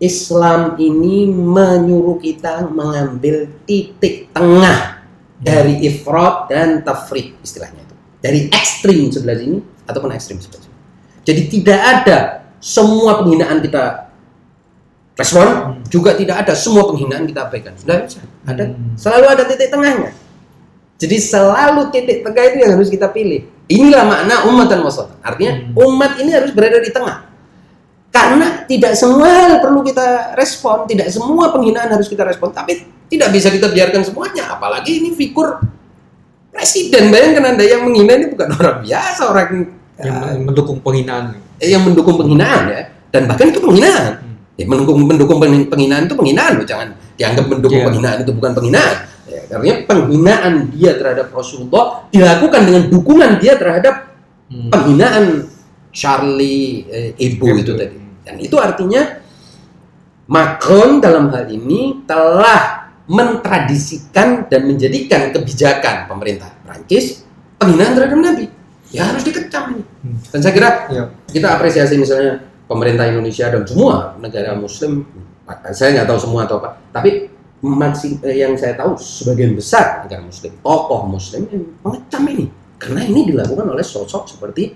Islam 0.03 0.75
ini 0.83 1.31
menyuruh 1.31 2.19
kita 2.19 2.67
mengambil 2.67 3.47
titik 3.69 4.35
tengah 4.35 5.05
dari 5.39 5.79
ifrat 5.87 6.51
dan 6.51 6.83
tafrid 6.83 7.39
istilahnya 7.39 7.87
itu. 7.87 7.95
Dari 8.19 8.41
ekstrim 8.51 9.15
sebelah 9.15 9.39
sini 9.39 9.59
ataupun 9.87 10.11
ekstrim 10.11 10.43
sebelah 10.43 10.63
sini. 10.67 10.77
Jadi 11.23 11.43
tidak 11.47 11.81
ada 11.83 12.19
semua 12.59 13.23
penghinaan 13.23 13.63
kita 13.63 14.11
respon, 15.15 15.47
Hmm. 15.47 15.83
juga 15.87 16.17
tidak 16.19 16.47
ada 16.47 16.55
semua 16.59 16.89
penghinaan 16.89 17.29
kita 17.29 17.47
abaikan. 17.47 17.75
Sudah 17.79 18.03
bisa. 18.03 18.27
Ada 18.49 18.75
Hmm. 18.75 18.99
selalu 18.99 19.27
ada 19.29 19.43
titik 19.47 19.69
tengahnya. 19.71 20.11
Jadi 20.99 21.17
selalu 21.19 21.83
titik 21.95 22.27
tengah 22.27 22.43
itu 22.49 22.57
yang 22.63 22.73
harus 22.75 22.91
kita 22.91 23.07
pilih. 23.11 23.47
Inilah 23.73 24.05
makna 24.05 24.35
umat 24.53 24.69
dan 24.69 24.85
wasatan. 24.85 25.17
Artinya 25.25 25.53
Hmm. 25.57 25.85
umat 25.89 26.21
ini 26.21 26.31
harus 26.31 26.53
berada 26.53 26.77
di 26.77 26.93
tengah. 26.93 27.25
Karena 28.13 28.69
tidak 28.69 28.93
semua 28.93 29.25
hal 29.33 29.65
perlu 29.65 29.81
kita 29.81 30.37
respon, 30.37 30.85
tidak 30.85 31.09
semua 31.09 31.49
penghinaan 31.49 31.89
harus 31.89 32.13
kita 32.13 32.29
respon, 32.29 32.53
tapi 32.53 32.85
tidak 33.09 33.33
bisa 33.33 33.49
kita 33.49 33.73
biarkan 33.73 34.05
semuanya. 34.05 34.53
Apalagi 34.53 35.01
ini 35.01 35.17
figur 35.17 35.57
presiden. 36.53 37.09
Bayangkan 37.09 37.57
Anda 37.57 37.65
yang 37.65 37.89
menghina 37.89 38.13
ini 38.21 38.27
bukan 38.29 38.49
orang 38.53 38.85
biasa, 38.85 39.23
orang 39.33 39.49
Yang 39.97 40.17
eh, 40.29 40.39
mendukung 40.41 40.79
penghinaan. 40.81 41.25
yang 41.57 41.83
mendukung 41.87 42.19
penghinaan 42.19 42.63
ya. 42.69 42.81
Dan 43.09 43.25
bahkan 43.25 43.49
itu 43.49 43.61
penghinaan. 43.63 44.13
Hmm. 44.21 44.32
Ya, 44.63 44.67
mendukung 44.71 45.03
mendukung 45.03 45.39
penghin- 45.43 45.67
penghinaan 45.67 46.07
itu 46.07 46.15
penghinaan 46.15 46.53
loh, 46.55 46.67
jangan 46.67 46.89
dianggap 47.19 47.45
mendukung 47.51 47.83
Iya. 47.83 47.87
penghinaan 47.91 48.19
itu 48.23 48.33
bukan 48.33 48.53
penghinaan. 48.55 48.97
Ya, 49.27 49.41
karena 49.51 49.75
penghinaan 49.83 50.55
dia 50.71 50.93
terhadap 50.95 51.27
Rasulullah 51.33 52.07
dilakukan 52.09 52.61
dengan 52.63 52.83
dukungan 52.87 53.31
dia 53.39 53.59
terhadap 53.59 53.95
Hmm. 54.47 54.69
penghinaan 54.71 55.25
Charlie 55.91 56.87
eh, 56.87 57.11
Hebdo 57.17 57.45
Hebdo. 57.49 57.59
itu 57.59 57.73
tadi. 57.75 57.97
Dan 58.23 58.35
itu 58.39 58.57
artinya 58.57 59.03
Macron 60.25 61.03
dalam 61.03 61.29
hal 61.29 61.51
ini 61.51 62.07
telah 62.07 62.89
mentradisikan 63.05 64.47
dan 64.47 64.65
menjadikan 64.65 65.29
kebijakan 65.31 66.07
pemerintah 66.07 66.55
Prancis 66.63 67.27
penghinaan 67.59 67.93
terhadap 67.93 68.17
Nabi. 68.17 68.47
Ya 68.89 69.09
harus 69.09 69.25
dikecam 69.25 69.73
ini. 69.73 69.85
Hmm. 70.05 70.17
Dan 70.29 70.39
saya 70.39 70.53
kira 70.53 70.71
Iya. 70.87 71.05
kita 71.27 71.49
apresiasi 71.51 71.97
misalnya 71.97 72.45
pemerintah 72.73 73.05
Indonesia 73.05 73.53
dan 73.53 73.63
semua 73.69 74.17
negara 74.17 74.57
Muslim. 74.57 75.05
Saya 75.77 76.01
nggak 76.01 76.09
tahu 76.09 76.19
semua 76.19 76.49
atau 76.49 76.57
apa, 76.65 76.81
tapi 76.89 77.29
masih 77.61 78.19
eh, 78.25 78.41
yang 78.41 78.57
saya 78.57 78.73
tahu 78.75 78.97
sebagian 78.97 79.53
besar 79.53 80.09
negara 80.09 80.25
Muslim, 80.25 80.57
tokoh 80.65 81.05
Muslim 81.05 81.45
yang 81.53 81.65
mengecam 81.85 82.25
ini 82.33 82.47
karena 82.81 83.01
ini 83.05 83.31
dilakukan 83.31 83.69
oleh 83.69 83.85
sosok 83.85 84.27
seperti 84.27 84.73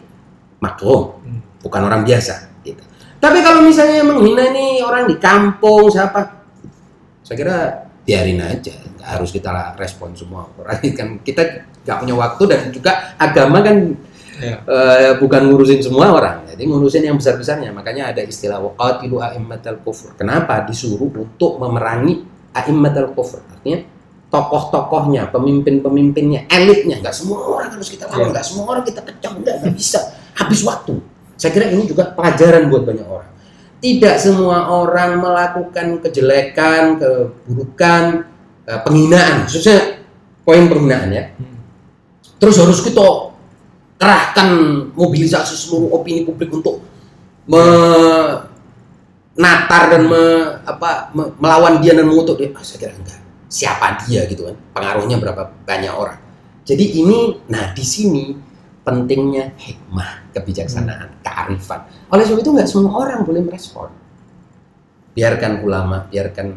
Macron, 0.62 1.18
Hmm. 1.24 1.40
bukan 1.64 1.80
orang 1.82 2.06
biasa. 2.06 2.62
Gitu. 2.62 2.80
Tapi 3.18 3.38
kalau 3.40 3.64
misalnya 3.64 4.04
menghina 4.04 4.52
ini 4.52 4.84
orang 4.84 5.08
di 5.08 5.16
kampung 5.16 5.88
siapa, 5.90 6.46
saya 7.24 7.36
kira 7.36 7.58
biarin 8.06 8.38
aja, 8.38 8.76
nggak 8.96 9.08
harus 9.18 9.30
kita 9.34 9.74
respon 9.74 10.14
semua 10.14 10.46
orang 10.58 10.78
kan 10.94 11.08
kita 11.22 11.42
nggak 11.82 11.96
punya 12.02 12.14
waktu 12.14 12.42
dan 12.50 12.60
juga 12.70 12.92
agama 13.18 13.62
kan 13.62 13.94
Iya. 14.36 14.56
eh, 14.68 15.12
bukan 15.16 15.48
ngurusin 15.48 15.80
semua 15.80 16.12
orang, 16.12 16.44
jadi 16.44 16.62
ngurusin 16.68 17.08
yang 17.08 17.16
besar-besarnya. 17.16 17.72
Makanya 17.72 18.12
ada 18.12 18.20
istilah 18.20 18.60
waqatilu 18.60 19.16
a'immatal 19.18 19.80
kufur. 19.80 20.12
Kenapa 20.14 20.60
disuruh 20.68 21.08
untuk 21.08 21.56
memerangi 21.56 22.20
a'immatal 22.52 23.16
kufur? 23.16 23.40
Artinya 23.48 23.80
tokoh-tokohnya, 24.28 25.32
pemimpin-pemimpinnya, 25.32 26.50
elitnya. 26.50 27.00
Nggak 27.00 27.14
semua 27.16 27.40
orang 27.48 27.72
harus 27.72 27.88
kita 27.88 28.04
lawan, 28.06 28.28
Iya. 28.28 28.32
nggak 28.36 28.44
semua 28.44 28.64
orang 28.76 28.84
kita 28.84 29.00
kecam, 29.00 29.32
nggak, 29.40 29.54
nggak 29.64 29.74
bisa. 29.74 30.00
Habis 30.36 30.60
waktu. 30.66 30.94
Saya 31.36 31.50
kira 31.52 31.68
ini 31.68 31.84
juga 31.84 32.12
pelajaran 32.12 32.68
buat 32.68 32.84
banyak 32.84 33.06
orang. 33.08 33.30
Tidak 33.76 34.16
semua 34.16 34.68
orang 34.72 35.20
melakukan 35.20 36.00
kejelekan, 36.00 36.96
keburukan, 36.96 38.04
eh, 38.66 38.80
penghinaan, 38.82 39.44
khususnya 39.46 40.00
poin 40.42 40.70
penghinaan 40.70 41.10
ya 41.10 41.24
Hmm. 41.34 41.58
terus 42.38 42.54
harus 42.56 42.78
kita 42.78 43.02
kerahkan 43.96 44.48
mobilisasi 44.92 45.56
seluruh 45.56 45.96
opini 45.96 46.24
publik 46.24 46.52
untuk 46.52 46.84
menatar 49.36 49.82
dan 49.92 50.02
me, 50.04 50.24
apa, 50.68 51.10
me- 51.16 51.32
melawan 51.40 51.80
dia 51.80 51.96
dan 51.96 52.04
mengutuk 52.04 52.36
dia. 52.36 52.52
Ah, 52.52 52.60
saya 52.64 52.78
kira 52.86 52.92
enggak. 52.96 53.20
Siapa 53.46 54.04
dia 54.04 54.26
gitu 54.28 54.44
kan? 54.50 54.56
Pengaruhnya 54.76 55.16
berapa 55.16 55.48
banyak 55.64 55.94
orang. 55.94 56.18
Jadi 56.66 56.98
ini, 56.98 57.40
nah 57.46 57.70
di 57.72 57.84
sini 57.86 58.34
pentingnya 58.82 59.54
hikmah, 59.54 60.34
kebijaksanaan, 60.34 61.22
kearifan. 61.22 61.86
Oleh 62.10 62.26
sebab 62.26 62.42
itu 62.42 62.50
nggak 62.54 62.68
semua 62.70 63.06
orang 63.06 63.22
boleh 63.22 63.42
merespon. 63.42 63.90
Biarkan 65.14 65.62
ulama, 65.62 66.04
biarkan 66.10 66.52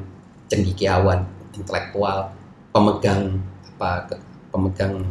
cendikiawan, 0.49 1.23
intelektual, 1.55 2.33
pemegang 2.73 3.39
apa 3.77 4.17
pemegang 4.49 5.05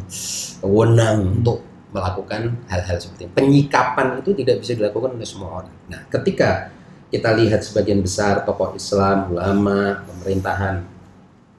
wewenang 0.61 1.41
untuk 1.41 1.63
melakukan 1.89 2.57
hal-hal 2.69 2.97
seperti 3.01 3.29
ini. 3.29 3.33
Penyikapan 3.33 4.21
itu 4.21 4.31
tidak 4.37 4.61
bisa 4.61 4.73
dilakukan 4.77 5.17
oleh 5.17 5.29
semua 5.29 5.65
orang. 5.65 5.75
Nah, 5.89 6.01
ketika 6.13 6.69
kita 7.09 7.33
lihat 7.33 7.65
sebagian 7.65 8.05
besar 8.05 8.45
tokoh 8.45 8.77
Islam, 8.77 9.33
ulama, 9.33 10.05
pemerintahan 10.05 10.85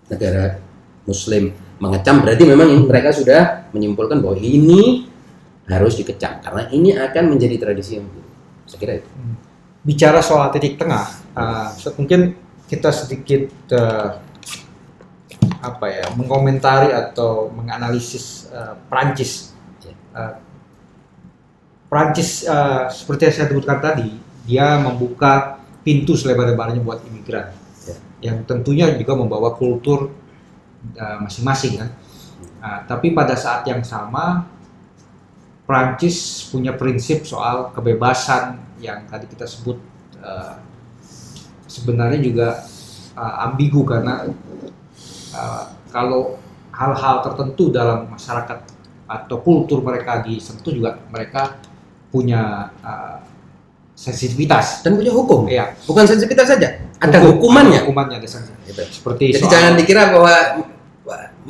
negara 0.09 0.61
Muslim 1.09 1.49
mengecam, 1.81 2.21
berarti 2.21 2.43
memang 2.45 2.69
mereka 2.85 3.09
sudah 3.09 3.71
menyimpulkan 3.73 4.21
bahwa 4.21 4.37
ini 4.37 5.09
harus 5.69 5.97
dikecam 5.97 6.41
karena 6.41 6.65
ini 6.73 6.97
akan 6.97 7.23
menjadi 7.33 7.61
tradisi 7.61 7.97
yang 7.97 8.05
buruk. 8.09 8.33
Saya 8.65 8.79
kira 8.81 8.93
itu. 9.01 9.09
Bicara 9.85 10.19
soal 10.21 10.53
titik 10.53 10.77
tengah, 10.77 11.07
uh, 11.33 11.71
mungkin 11.97 12.37
kita 12.69 12.93
sedikit 12.93 13.49
uh, 13.73 14.21
apa 15.59 15.85
ya 15.87 16.05
mengomentari 16.13 16.93
atau 16.93 17.49
menganalisis 17.49 18.49
uh, 18.53 18.75
Prancis. 18.91 19.55
Uh, 20.13 20.35
Prancis 21.89 22.45
uh, 22.45 22.85
seperti 22.85 23.29
yang 23.29 23.33
saya 23.33 23.47
sebutkan 23.49 23.81
tadi, 23.81 24.13
dia 24.45 24.77
membuka 24.77 25.57
pintu 25.81 26.13
selebar-lebarnya 26.13 26.85
buat 26.85 27.01
imigran, 27.09 27.49
Ya. 27.89 27.95
yang 28.29 28.45
tentunya 28.45 28.93
juga 28.93 29.17
membawa 29.17 29.57
kultur 29.57 30.13
uh, 30.93 31.17
masing-masing 31.25 31.81
kan. 31.81 31.89
Uh, 32.61 32.79
tapi 32.85 33.17
pada 33.17 33.33
saat 33.33 33.65
yang 33.65 33.81
sama, 33.81 34.45
Prancis 35.65 36.45
punya 36.49 36.77
prinsip 36.77 37.25
soal 37.25 37.73
kebebasan 37.73 38.57
yang 38.81 39.05
tadi 39.09 39.25
kita 39.29 39.45
sebut 39.45 39.77
uh, 40.21 40.57
sebenarnya 41.69 42.21
juga 42.21 42.65
uh, 43.13 43.45
ambigu 43.49 43.85
karena 43.85 44.25
uh, 45.33 45.63
kalau 45.93 46.41
hal-hal 46.73 47.21
tertentu 47.21 47.69
dalam 47.69 48.09
masyarakat 48.09 48.78
atau 49.09 49.41
kultur 49.41 49.81
mereka 49.81 50.21
disentuh 50.21 50.69
juga 50.69 51.01
mereka 51.09 51.57
punya 52.13 52.69
uh, 52.85 53.17
sensitivitas. 53.97 54.85
Dan 54.85 54.95
punya 54.95 55.11
hukum. 55.11 55.49
Ya, 55.49 55.73
Bukan 55.83 56.05
sensitivitas 56.05 56.47
saja, 56.53 56.85
ada 57.01 57.17
hukum, 57.19 57.49
hukumannya. 57.51 57.83
Hukumannya 57.83 58.15
ada 58.21 58.29
sanksi. 58.29 58.53
Gitu. 58.69 58.81
Seperti 58.87 59.35
Jadi 59.35 59.43
soal- 59.43 59.53
jangan 59.57 59.73
dikira 59.75 60.03
bahwa 60.13 60.33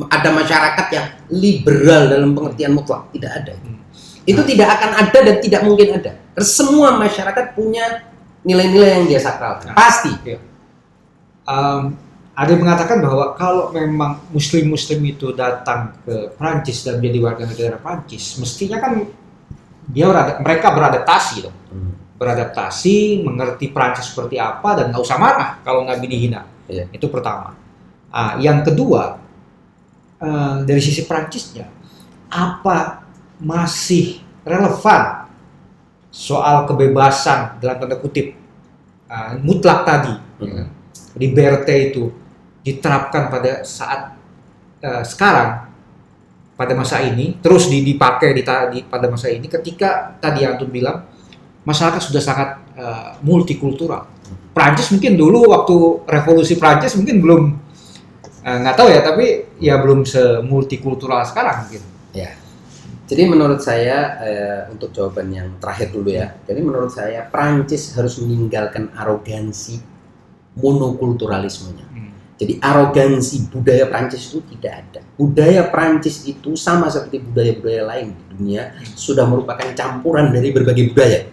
ada 0.08 0.30
masyarakat 0.32 0.88
yang 0.96 1.08
liberal 1.30 2.08
dalam 2.08 2.32
pengertian 2.32 2.72
mutlak, 2.72 3.12
tidak 3.12 3.32
ada. 3.44 3.54
Hmm. 3.60 3.78
Itu 4.24 4.42
tidak 4.48 4.68
akan 4.80 4.92
ada 4.96 5.20
dan 5.20 5.36
tidak 5.44 5.62
mungkin 5.68 6.00
ada. 6.00 6.12
Semua 6.40 6.96
masyarakat 6.96 7.46
punya 7.54 8.08
nilai-nilai 8.48 9.02
yang 9.02 9.06
dia 9.06 9.20
sakralkan. 9.20 9.74
Nah. 9.74 9.76
Pasti. 9.76 10.12
Um, 11.44 11.98
ada 12.40 12.56
yang 12.56 12.64
mengatakan 12.64 13.04
bahwa 13.04 13.36
kalau 13.36 13.68
memang 13.76 14.24
muslim-muslim 14.32 15.00
itu 15.04 15.36
datang 15.36 15.92
ke 16.08 16.32
Prancis 16.40 16.88
dan 16.88 17.04
menjadi 17.04 17.20
warga 17.20 17.44
negara 17.44 17.76
Prancis, 17.76 18.40
mestinya 18.40 18.80
kan 18.80 19.04
dia 19.92 20.06
berada, 20.08 20.40
mereka 20.40 20.72
beradaptasi 20.72 21.36
dong. 21.44 21.58
Hmm. 21.70 21.94
beradaptasi, 22.20 23.24
mengerti 23.24 23.72
Prancis 23.72 24.12
seperti 24.12 24.36
apa 24.36 24.76
dan 24.76 24.92
nggak 24.92 25.04
usah 25.04 25.16
marah 25.16 25.56
kalau 25.64 25.88
nggak 25.88 26.04
dihina. 26.04 26.44
Iya. 26.68 26.92
Itu 26.92 27.08
pertama. 27.08 27.56
Ah, 28.12 28.36
yang 28.36 28.60
kedua 28.60 29.24
eh, 30.20 30.56
dari 30.68 30.84
sisi 30.84 31.08
Prancisnya, 31.08 31.72
apa 32.28 33.08
masih 33.40 34.20
relevan 34.44 35.32
soal 36.12 36.68
kebebasan 36.68 37.56
dalam 37.64 37.80
tanda 37.80 37.96
kutip 37.96 38.36
ah, 39.08 39.40
mutlak 39.40 39.88
tadi, 39.88 40.12
ya 40.12 40.44
Mhm. 40.44 40.56
kan? 40.60 40.68
liberté 41.16 41.92
itu 41.92 42.12
diterapkan 42.64 43.32
pada 43.32 43.64
saat 43.64 44.16
eh, 44.84 45.04
sekarang 45.04 45.70
pada 46.60 46.76
masa 46.76 47.00
ini 47.00 47.40
terus 47.40 47.72
di- 47.72 47.88
dipakai 47.88 48.36
di, 48.36 48.44
di- 48.44 48.84
pada 48.84 49.08
masa 49.08 49.32
ini 49.32 49.48
ketika 49.48 50.20
tadi 50.20 50.44
yang 50.44 50.60
antum 50.60 50.68
bilang 50.68 51.08
masyarakat 51.64 52.02
sudah 52.04 52.20
sangat 52.20 52.50
eh, 52.76 53.10
multikultural. 53.24 54.08
Prancis 54.52 54.92
mungkin 54.92 55.16
dulu 55.16 55.56
waktu 55.56 55.76
revolusi 56.04 56.60
Prancis 56.60 57.00
mungkin 57.00 57.24
belum 57.24 57.42
eh, 58.44 58.58
nggak 58.60 58.76
tahu 58.76 58.88
ya 58.92 59.02
tapi 59.02 59.56
ya 59.60 59.80
belum 59.80 60.04
semultikultural 60.04 61.24
sekarang 61.24 61.64
mungkin. 61.64 61.84
Ya. 62.12 62.36
Jadi 63.10 63.26
menurut 63.26 63.58
saya 63.58 64.22
eh, 64.22 64.62
untuk 64.70 64.94
jawaban 64.94 65.34
yang 65.34 65.50
terakhir 65.58 65.90
dulu 65.90 66.14
ya. 66.14 66.30
Jadi 66.46 66.62
menurut 66.62 66.94
saya 66.94 67.26
Prancis 67.26 67.98
harus 67.98 68.22
meninggalkan 68.22 68.94
arogansi 68.94 69.82
monokulturalismenya. 70.60 71.89
Jadi 72.40 72.56
arogansi 72.64 73.52
budaya 73.52 73.84
Prancis 73.92 74.32
itu 74.32 74.40
tidak 74.56 74.74
ada. 74.80 75.00
Budaya 75.20 75.68
Prancis 75.68 76.24
itu 76.24 76.56
sama 76.56 76.88
seperti 76.88 77.20
budaya-budaya 77.20 77.84
lain 77.84 78.16
di 78.16 78.24
dunia 78.32 78.72
sudah 78.96 79.28
merupakan 79.28 79.68
campuran 79.76 80.32
dari 80.32 80.56
berbagai 80.56 80.96
budaya. 80.96 81.28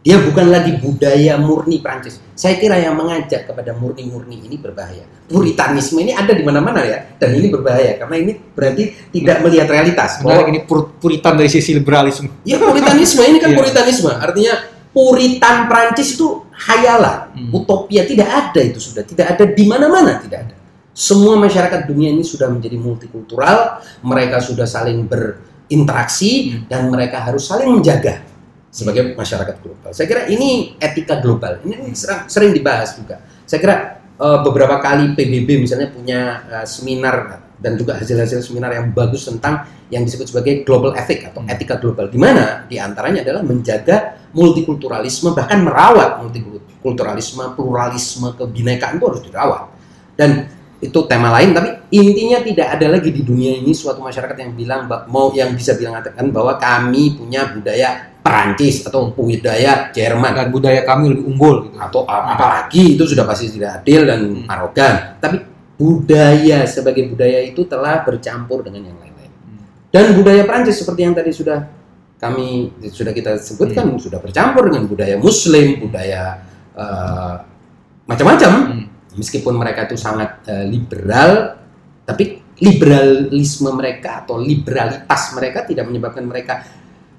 Dia 0.00 0.22
bukan 0.22 0.48
lagi 0.54 0.78
budaya 0.80 1.34
murni 1.36 1.82
Prancis. 1.82 2.22
Saya 2.32 2.56
kira 2.56 2.78
yang 2.78 2.94
mengajak 2.94 3.50
kepada 3.50 3.74
murni-murni 3.74 4.48
ini 4.48 4.54
berbahaya. 4.56 5.02
Puritanisme 5.26 5.98
ini 5.98 6.14
ada 6.14 6.30
di 6.30 6.46
mana-mana 6.46 6.86
ya, 6.86 7.04
dan 7.18 7.34
ini 7.34 7.50
berbahaya 7.50 7.98
karena 7.98 8.16
ini 8.16 8.32
berarti 8.54 8.96
tidak 9.10 9.42
melihat 9.42 9.66
realitas. 9.66 10.22
Bahwa, 10.22 10.46
ini 10.46 10.62
pur- 10.62 10.94
puritan 11.02 11.34
dari 11.34 11.50
sisi 11.50 11.74
liberalisme. 11.74 12.30
ya 12.46 12.56
puritanisme 12.56 13.18
ini 13.26 13.42
kan 13.42 13.50
Iya. 13.50 13.58
puritanisme, 13.58 14.14
artinya 14.14 14.54
puritan 14.94 15.66
Prancis 15.66 16.14
itu 16.14 16.45
hayalan, 16.56 17.30
Hmm. 17.36 17.52
utopia 17.52 18.08
tidak 18.08 18.28
ada 18.32 18.60
itu 18.64 18.80
sudah, 18.80 19.04
tidak 19.04 19.36
ada 19.36 19.44
di 19.44 19.64
mana-mana 19.68 20.16
tidak 20.20 20.48
ada. 20.48 20.54
Semua 20.96 21.36
masyarakat 21.36 21.84
dunia 21.84 22.08
ini 22.08 22.24
sudah 22.24 22.48
menjadi 22.48 22.80
multikultural, 22.80 23.84
mereka 24.00 24.40
sudah 24.40 24.64
saling 24.64 25.04
berinteraksi 25.04 26.32
Hmm. 26.56 26.60
dan 26.68 26.88
mereka 26.88 27.20
harus 27.20 27.44
saling 27.44 27.68
menjaga 27.68 28.24
sebagai 28.72 29.16
masyarakat 29.16 29.56
global. 29.60 29.90
Saya 29.92 30.04
kira 30.08 30.22
ini 30.28 30.76
etika 30.76 31.20
global. 31.20 31.60
Ini 31.64 31.96
sering, 31.96 32.28
sering 32.28 32.50
dibahas 32.52 32.96
juga. 32.96 33.20
Saya 33.48 33.60
kira 33.60 33.76
eh, 34.16 34.38
beberapa 34.44 34.80
kali 34.80 35.12
PBB 35.12 35.60
misalnya 35.60 35.92
punya 35.92 36.20
eh, 36.48 36.66
seminar 36.68 37.45
dan 37.56 37.74
juga 37.74 37.96
hasil-hasil 37.96 38.44
seminar 38.44 38.68
yang 38.70 38.92
bagus 38.92 39.24
tentang 39.24 39.64
yang 39.88 40.04
disebut 40.04 40.28
sebagai 40.28 40.62
global 40.62 40.92
ethic 40.92 41.24
atau 41.24 41.40
Hmm. 41.40 41.48
etika 41.48 41.76
global. 41.76 42.06
Di 42.06 42.18
mana 42.18 42.64
di 42.64 42.76
antaranya 42.76 43.22
adalah 43.24 43.40
menjaga 43.40 44.18
multikulturalisme 44.30 45.32
bahkan 45.32 45.62
merawat 45.62 46.20
multikulturalisme, 46.20 47.56
pluralisme, 47.56 48.28
kebinekaan 48.34 48.98
itu 48.98 49.04
harus 49.06 49.22
dirawat. 49.24 49.62
Dan 50.16 50.48
itu 50.76 50.98
tema 51.08 51.32
lain 51.32 51.56
tapi 51.56 51.72
intinya 51.88 52.44
tidak 52.44 52.76
ada 52.76 52.86
lagi 52.92 53.08
di 53.08 53.24
dunia 53.24 53.56
ini 53.56 53.72
suatu 53.72 54.04
masyarakat 54.04 54.36
yang 54.36 54.52
bilang 54.52 54.84
mau 55.08 55.32
yang 55.32 55.56
bisa 55.56 55.72
bilang 55.72 55.96
katakan 55.96 56.28
bahwa 56.28 56.60
kami 56.60 57.16
punya 57.16 57.48
budaya 57.48 58.12
Perancis 58.20 58.84
atau 58.84 59.08
budaya 59.08 59.88
Jerman 59.88 60.36
Dan 60.36 60.52
budaya 60.52 60.84
kami 60.84 61.16
lebih 61.16 61.24
unggul 61.32 61.70
gitu. 61.70 61.80
atau 61.80 62.04
a- 62.04 62.36
apalagi 62.36 62.92
itu 62.92 63.08
sudah 63.08 63.24
pasti 63.24 63.48
tidak 63.48 63.80
adil 63.80 64.04
dan 64.04 64.20
Hmm. 64.20 64.52
arogan 64.52 64.94
tapi 65.16 65.36
budaya 65.76 66.64
sebagai 66.64 67.08
budaya 67.12 67.44
itu 67.44 67.68
telah 67.68 68.00
bercampur 68.02 68.64
dengan 68.64 68.88
yang 68.88 68.96
lain-lain 68.96 69.32
dan 69.92 70.16
budaya 70.16 70.42
Prancis 70.48 70.80
seperti 70.80 71.04
yang 71.04 71.12
tadi 71.12 71.30
sudah 71.32 71.68
kami 72.16 72.72
sudah 72.88 73.12
kita 73.12 73.36
sebutkan 73.36 73.92
Hmm. 73.92 74.00
sudah 74.00 74.18
bercampur 74.24 74.72
dengan 74.72 74.88
budaya 74.88 75.20
Muslim 75.20 75.84
budaya 75.84 76.40
eh, 76.76 77.34
macam-macam 78.08 78.52
Hmm. 78.72 78.84
meskipun 79.20 79.52
mereka 79.56 79.84
itu 79.84 80.00
sangat 80.00 80.48
eh, 80.48 80.64
liberal 80.64 81.60
tapi 82.08 82.40
liberalisme 82.56 83.68
mereka 83.76 84.24
atau 84.24 84.40
liberalitas 84.40 85.36
mereka 85.36 85.68
tidak 85.68 85.84
menyebabkan 85.84 86.24
mereka 86.24 86.64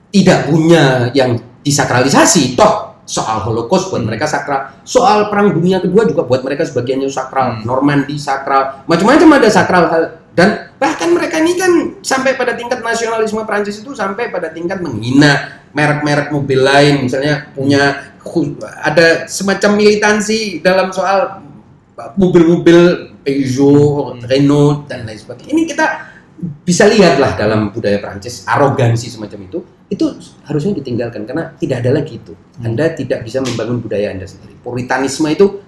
tidak 0.10 0.50
punya 0.50 1.14
yang 1.14 1.38
disakralisasi 1.62 2.58
toh 2.58 2.87
soal 3.08 3.40
Holocaust 3.48 3.88
buat 3.88 4.04
Hmm. 4.04 4.12
mereka 4.12 4.28
sakral 4.28 4.84
soal 4.84 5.32
perang 5.32 5.56
dunia 5.56 5.80
kedua 5.80 6.04
juga 6.04 6.28
buat 6.28 6.44
mereka 6.44 6.68
sebagiannya 6.68 7.08
sakral 7.08 7.58
Hmm. 7.58 7.64
Normandy 7.64 8.20
sakral 8.20 8.84
macam-macam 8.84 9.40
ada 9.40 9.48
sakral 9.48 9.84
hal 9.88 10.04
dan 10.36 10.70
bahkan 10.76 11.10
mereka 11.16 11.40
ini 11.40 11.56
kan 11.56 11.72
sampai 12.04 12.36
pada 12.36 12.54
tingkat 12.54 12.84
nasionalisme 12.84 13.42
Prancis 13.48 13.80
itu 13.80 13.96
sampai 13.96 14.30
pada 14.30 14.52
tingkat 14.52 14.84
menghina 14.84 15.64
merek-merek 15.72 16.30
mobil 16.30 16.62
lain 16.62 17.08
misalnya 17.08 17.48
punya 17.56 18.12
ada 18.84 19.24
semacam 19.26 19.80
militansi 19.80 20.60
dalam 20.60 20.92
soal 20.92 21.48
mobil-mobil 22.20 23.10
Peugeot, 23.24 24.16
Hmm. 24.16 24.24
Renault 24.24 24.88
dan 24.88 25.04
lain 25.04 25.20
sebagainya. 25.20 25.52
Ini 25.52 25.64
kita 25.68 25.86
bisa 26.64 26.88
lihatlah 26.88 27.36
dalam 27.36 27.74
budaya 27.76 28.00
Prancis 28.00 28.48
arogansi 28.48 29.12
semacam 29.12 29.40
itu 29.48 29.60
itu 29.88 30.04
harusnya 30.44 30.76
ditinggalkan 30.76 31.24
karena 31.24 31.56
tidak 31.56 31.80
ada 31.84 31.92
lagi 31.96 32.20
itu. 32.20 32.36
Hmm. 32.36 32.74
Anda 32.74 32.92
tidak 32.92 33.24
bisa 33.24 33.40
membangun 33.40 33.80
budaya 33.80 34.12
Anda 34.12 34.28
sendiri. 34.28 34.60
Puritanisme 34.60 35.28
itu 35.32 35.64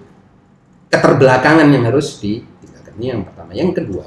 keterbelakangan 0.90 1.66
yang 1.70 1.84
harus 1.88 2.20
ditinggalkan. 2.20 2.92
Ini 3.00 3.06
yang 3.16 3.22
pertama. 3.24 3.50
Yang 3.56 3.70
kedua, 3.80 4.06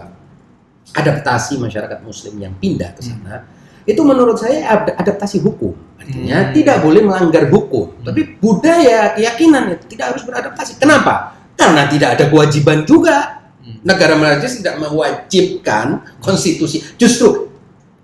adaptasi 0.94 1.58
masyarakat 1.58 2.00
muslim 2.06 2.38
yang 2.38 2.54
pindah 2.60 2.94
ke 2.94 3.02
sana 3.02 3.48
itu 3.84 4.00
menurut 4.06 4.38
saya 4.38 4.64
ad- 4.70 4.96
adaptasi 4.96 5.42
hukum. 5.42 5.74
Artinya 6.00 6.40
Hmm. 6.40 6.52
tidak 6.56 6.78
boleh 6.84 7.02
melanggar 7.04 7.48
hukum, 7.48 7.96
Hmm. 7.96 8.04
tapi 8.06 8.36
budaya, 8.38 9.16
keyakinan 9.16 9.76
itu 9.76 9.86
tidak 9.96 10.16
harus 10.16 10.24
beradaptasi. 10.24 10.80
Kenapa? 10.80 11.36
Karena 11.56 11.88
tidak 11.88 12.20
ada 12.20 12.26
kewajiban 12.30 12.84
juga 12.84 13.40
Hmm. 13.64 13.80
Negara 13.80 14.20
Prancis 14.20 14.60
tidak 14.60 14.76
mewajibkan 14.76 16.04
konstitusi. 16.20 16.84
Justru 17.00 17.48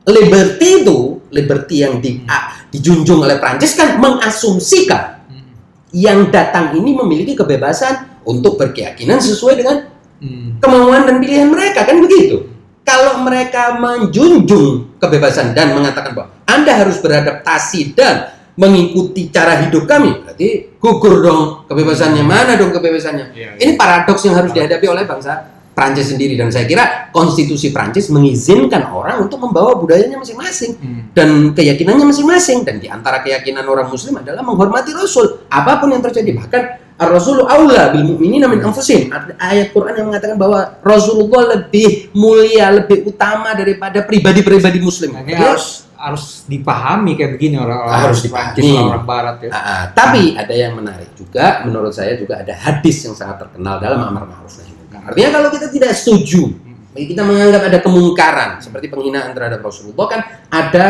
liberty 0.08 0.88
itu, 0.88 1.19
liberty 1.30 1.82
yang 1.82 1.98
di, 1.98 2.20
Hmm. 2.20 2.28
a- 2.28 2.48
dijunjung 2.68 3.22
oleh 3.22 3.38
Prancis 3.38 3.74
kan 3.74 3.98
mengasumsikan 3.98 5.26
Hmm. 5.26 5.44
yang 5.92 6.30
datang 6.30 6.74
ini 6.74 6.94
memiliki 6.94 7.34
kebebasan 7.34 8.22
untuk 8.24 8.58
berkeyakinan 8.58 9.18
sesuai 9.18 9.56
dengan 9.56 9.78
Hmm. 10.20 10.60
kemauan 10.60 11.08
dan 11.08 11.18
pilihan 11.18 11.48
mereka 11.48 11.86
kan 11.86 11.98
begitu. 11.98 12.46
Kalau 12.82 13.22
mereka 13.22 13.78
menjunjung 13.78 14.98
kebebasan 14.98 15.54
dan 15.54 15.78
mengatakan 15.78 16.12
bahwa 16.12 16.30
Anda 16.44 16.74
harus 16.74 16.98
beradaptasi 16.98 17.94
dan 17.94 18.34
mengikuti 18.58 19.30
cara 19.30 19.62
hidup 19.64 19.86
kami, 19.86 20.20
berarti 20.20 20.76
gugur 20.76 21.22
dong 21.24 21.42
kebebasannya. 21.70 22.26
Mana 22.26 22.58
dong 22.58 22.74
kebebasannya? 22.74 23.32
Iya, 23.32 23.56
iya. 23.56 23.62
Ini 23.62 23.78
paradoks 23.78 24.26
yang 24.26 24.36
harus 24.36 24.52
dihadapi 24.52 24.84
oleh 24.84 25.06
bangsa 25.06 25.59
Prancis 25.80 26.12
sendiri 26.12 26.36
dan 26.36 26.52
saya 26.52 26.68
kira 26.68 26.84
konstitusi 27.10 27.72
Prancis 27.72 28.12
mengizinkan 28.12 28.92
orang 28.92 29.24
untuk 29.24 29.40
membawa 29.40 29.80
budayanya 29.80 30.20
masing-masing 30.20 30.76
Hmm. 30.76 31.08
dan 31.16 31.30
keyakinannya 31.52 32.04
masing-masing 32.04 32.68
dan 32.68 32.78
di 32.78 32.88
antara 32.88 33.24
keyakinan 33.24 33.64
orang 33.64 33.88
muslim 33.88 34.20
adalah 34.20 34.44
menghormati 34.44 34.92
rasul 34.92 35.48
apa 35.48 35.80
pun 35.80 35.88
yang 35.88 36.04
terjadi 36.04 36.36
bahkan 36.36 36.64
ar-rasulu 36.96 37.48
aula 37.48 37.90
bil 37.90 38.04
mu'minina 38.06 38.46
min 38.46 38.60
anfusihim 38.60 39.08
ayat 39.40 39.72
Quran 39.72 39.96
yang 39.96 40.08
mengatakan 40.08 40.36
bahwa 40.36 40.76
Rasulullah 40.84 41.56
lebih 41.56 42.12
mulia 42.12 42.76
lebih 42.76 43.08
utama 43.08 43.56
daripada 43.56 44.04
pribadi-pribadi 44.04 44.80
muslim 44.80 45.16
Nah, 45.16 45.24
Jadi, 45.24 45.40
harus 45.40 45.88
harus 45.96 46.24
dipahami 46.44 47.16
kayak 47.16 47.36
begini 47.36 47.56
orang-orang 47.56 47.92
Harus 48.04 48.24
Prancis, 48.24 48.64
dipahami. 48.64 48.88
orang 48.88 49.04
Barat 49.04 49.36
ya. 49.44 49.50
Ah, 49.50 49.60
ah. 49.60 49.84
tapi 49.92 50.32
ada 50.34 50.52
yang 50.52 50.76
menarik 50.76 51.12
juga 51.14 51.64
menurut 51.64 51.92
saya 51.92 52.16
juga 52.16 52.40
ada 52.40 52.52
hadis 52.52 53.04
yang 53.04 53.16
sangat 53.16 53.44
terkenal 53.44 53.80
dalam 53.80 54.00
amar 54.06 54.24
ma'ruf 54.24 54.60
nahi 54.60 54.79
artinya 55.08 55.30
kalau 55.40 55.50
kita 55.54 55.68
tidak 55.72 55.92
setuju 55.96 56.52
kita 56.96 57.24
menganggap 57.24 57.62
ada 57.70 57.80
kemungkaran 57.80 58.50
seperti 58.60 58.92
penghinaan 58.92 59.32
terhadap 59.32 59.64
Rasulullah 59.64 60.08
kan 60.10 60.22
ada 60.52 60.86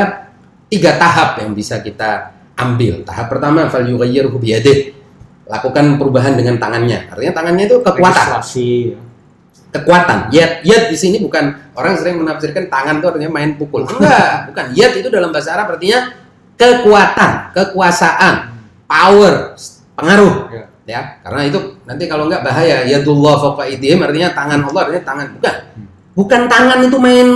tiga 0.72 0.96
tahap 0.96 1.42
yang 1.42 1.52
bisa 1.54 1.82
kita 1.82 2.34
ambil. 2.56 3.02
Tahap 3.04 3.28
pertama 3.28 3.68
fal 3.68 3.84
yughayyirhu 3.84 4.38
biyadih. 4.38 4.96
Lakukan 5.50 5.98
perubahan 5.98 6.38
dengan 6.38 6.62
tangannya. 6.62 7.10
Artinya 7.10 7.34
tangannya 7.34 7.66
itu 7.66 7.82
kekuatan, 7.82 8.38
Legislasi. 8.38 8.94
kekuatan. 9.74 10.30
Yat 10.30 10.62
yat 10.62 10.94
di 10.94 10.98
sini 10.98 11.18
bukan 11.18 11.74
orang 11.74 11.98
sering 11.98 12.22
menafsirkan 12.22 12.70
tangan 12.70 13.02
itu 13.02 13.10
artinya 13.10 13.34
main 13.34 13.58
pukul. 13.58 13.90
Enggak, 13.90 14.34
bukan. 14.54 14.66
Yat 14.78 14.94
itu 15.02 15.10
dalam 15.10 15.34
bahasa 15.34 15.58
Arab 15.58 15.74
artinya 15.74 16.14
kekuatan, 16.54 17.50
kekuasaan, 17.58 18.62
power, 18.86 19.58
pengaruh. 19.98 20.36
Ya. 20.54 20.64
Ya, 20.90 21.22
karena 21.22 21.46
itu 21.46 21.60
nanti 21.86 22.10
kalau 22.10 22.26
enggak 22.26 22.42
bahaya. 22.42 22.82
Yadullah 22.90 23.38
fawqa 23.38 23.70
aydihim 23.70 24.02
artinya 24.02 24.34
tangan 24.34 24.66
Allah 24.66 24.82
artinya 24.90 25.04
tangan. 25.06 25.28
Bukan. 25.38 25.56
Bukan 26.18 26.42
tangan 26.50 26.80
itu 26.82 26.98
main 26.98 27.28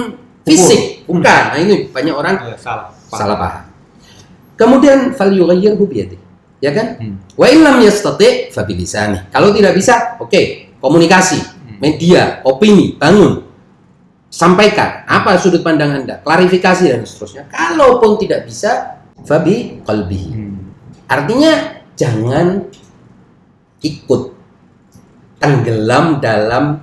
fisik, 0.41 1.05
Pukul. 1.05 1.21
bukan. 1.21 1.41
Nah, 1.53 1.57
ini 1.61 1.75
banyak 1.93 2.15
orang 2.17 2.35
Ya, 2.49 2.57
salah. 2.57 2.89
Paham. 2.89 3.19
salah 3.21 3.37
paham. 3.37 3.63
Kemudian 4.57 5.13
fal 5.13 5.29
yughayyirhu. 5.29 5.85
Ya 6.65 6.73
kan? 6.73 6.97
Hmm. 6.97 7.15
Wa 7.37 7.45
illam 7.45 7.77
yastati 7.85 8.49
fa 8.49 8.65
bilisani. 8.65 9.29
Kalau 9.29 9.53
tidak 9.53 9.77
bisa, 9.77 10.17
oke, 10.17 10.73
komunikasi, 10.81 11.37
Hmm. 11.37 11.77
media, 11.77 12.41
opini, 12.41 12.97
bangun. 12.97 13.45
Sampaikan 14.33 15.05
apa 15.05 15.37
sudut 15.37 15.61
pandang 15.61 15.93
Anda, 15.93 16.17
klarifikasi 16.25 16.89
dan 16.89 17.05
seterusnya. 17.05 17.45
Kalaupun 17.53 18.17
tidak 18.17 18.49
bisa, 18.49 18.97
fabi 19.21 19.77
qalbihi. 19.85 20.29
Hmm. 20.33 20.73
Artinya 21.05 21.53
jangan 21.93 22.65
ikut 23.83 24.21
tenggelam 25.37 26.23
dalam 26.23 26.79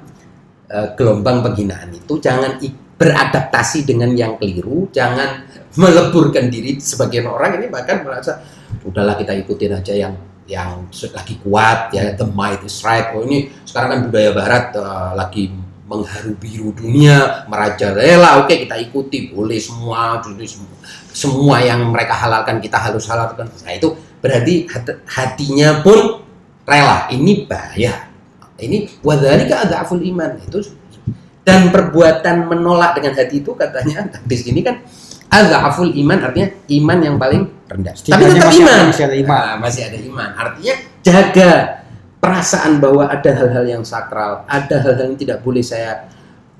eh, 0.68 0.88
gelombang 0.94 1.40
penghinaan 1.42 1.90
itu, 1.96 2.20
jangan 2.20 2.60
beradaptasi 3.00 3.88
dengan 3.88 4.12
yang 4.12 4.36
keliru, 4.36 4.92
jangan 4.92 5.48
meleburkan 5.74 6.52
diri 6.52 6.76
sebagian 6.76 7.30
orang 7.30 7.56
ini 7.56 7.72
bahkan 7.72 8.04
merasa 8.04 8.44
udahlah 8.84 9.16
kita 9.16 9.32
ikutin 9.40 9.72
aja 9.80 9.94
yang 9.96 10.14
yang 10.50 10.90
lagi 10.90 11.38
kuat 11.46 11.94
ya 11.94 12.10
the 12.18 12.26
might 12.26 12.58
is 12.66 12.82
right. 12.82 13.14
Oh 13.14 13.22
ini 13.22 13.48
sekarang 13.62 13.88
kan 13.88 14.00
budaya 14.10 14.30
barat 14.34 14.64
eh, 14.74 15.10
lagi 15.14 15.44
mengharu 15.90 16.38
biru 16.38 16.70
dunia 16.70 17.46
merajalela 17.50 18.46
oke 18.46 18.54
kita 18.54 18.78
ikuti 18.78 19.34
boleh 19.34 19.58
semua 19.58 20.22
jadi 20.22 20.46
semua, 20.46 20.76
semua 21.10 21.56
yang 21.58 21.82
mereka 21.90 22.14
halalkan 22.14 22.62
kita 22.62 22.78
harus 22.78 23.10
halalkan 23.10 23.50
nah 23.66 23.74
itu 23.74 23.98
berarti 24.22 24.70
hat- 24.70 25.02
hatinya 25.10 25.82
pun 25.82 26.22
rela 26.70 27.10
ini 27.10 27.44
bahaya 27.44 28.06
ini 28.56 28.86
wadhalika 29.02 29.66
adhaful 29.66 29.98
iman 29.98 30.38
itu 30.38 30.62
dan 31.42 31.68
perbuatan 31.68 32.46
menolak 32.46 32.94
dengan 32.94 33.18
hati 33.18 33.42
itu 33.42 33.50
katanya 33.52 34.06
di 34.22 34.36
sini 34.36 34.62
kan 34.62 34.78
adhaful 35.26 35.90
iman 35.90 36.18
artinya 36.22 36.48
iman 36.70 36.98
yang 37.00 37.16
paling 37.16 37.42
rendah 37.66 37.94
tapi 37.96 38.22
tetap 38.22 38.46
masih 38.46 38.62
ada- 38.62 38.70
iman 38.70 38.80
masih 38.86 39.02
ada 39.02 39.16
iman. 39.16 39.40
Nah, 39.40 39.56
masih 39.58 39.82
ada 39.82 39.98
iman 39.98 40.28
artinya 40.36 40.74
jaga 41.00 41.50
perasaan 42.20 42.72
bahwa 42.78 43.08
ada 43.08 43.30
hal-hal 43.32 43.64
yang 43.66 43.82
sakral 43.82 44.44
ada 44.46 44.76
hal-hal 44.78 45.10
yang 45.10 45.18
tidak 45.18 45.40
boleh 45.40 45.64
saya 45.64 46.06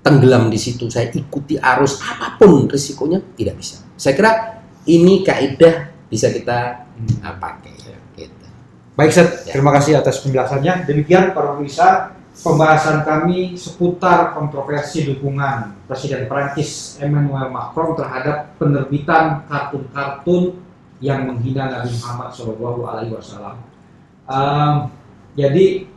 tenggelam 0.01 0.49
di 0.49 0.57
situ 0.57 0.89
saya 0.89 1.13
ikuti 1.13 1.61
arus 1.61 2.01
apa 2.01 2.41
pun 2.41 2.65
risikonya 2.65 3.21
tidak 3.37 3.61
bisa 3.61 3.85
saya 3.95 4.17
kira 4.17 4.33
ini 4.89 5.21
kaidah 5.21 5.87
bisa 6.09 6.33
kita 6.33 6.89
Hmm. 7.01 7.37
pakai. 7.37 7.70
Baik, 9.01 9.17
Seth. 9.17 9.49
Ya. 9.49 9.57
Terima 9.57 9.73
kasih 9.73 9.97
atas 9.97 10.21
penjelasannya. 10.21 10.85
Demikian 10.85 11.33
para 11.33 11.57
pemirsa, 11.57 12.13
pembahasan 12.37 13.01
kami 13.01 13.57
seputar 13.57 14.37
kontroversi 14.37 15.09
dukungan 15.09 15.89
Presiden 15.89 16.29
Prancis 16.29 17.01
Emmanuel 17.01 17.49
Macron 17.49 17.97
terhadap 17.97 18.53
penerbitan 18.61 19.49
kartun-kartun 19.49 20.61
yang 21.01 21.33
menghina 21.33 21.73
Nabi 21.73 21.97
Muhammad 21.97 22.29
Shallallahu 22.37 22.81
Alaihi 22.85 23.17
Wasallam. 23.17 23.57
Ehm, 24.29 24.77
jadi 25.33 25.89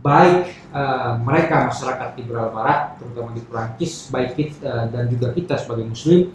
baik 0.00 0.40
eh, 0.72 1.12
mereka 1.28 1.68
masyarakat 1.68 2.08
liberal 2.16 2.56
Barat, 2.56 2.96
terutama 2.96 3.36
di 3.36 3.44
Prancis, 3.44 4.08
baik 4.08 4.32
kita 4.32 4.88
dan 4.88 5.12
juga 5.12 5.36
kita 5.36 5.60
sebagai 5.60 5.92
Muslim, 5.92 6.32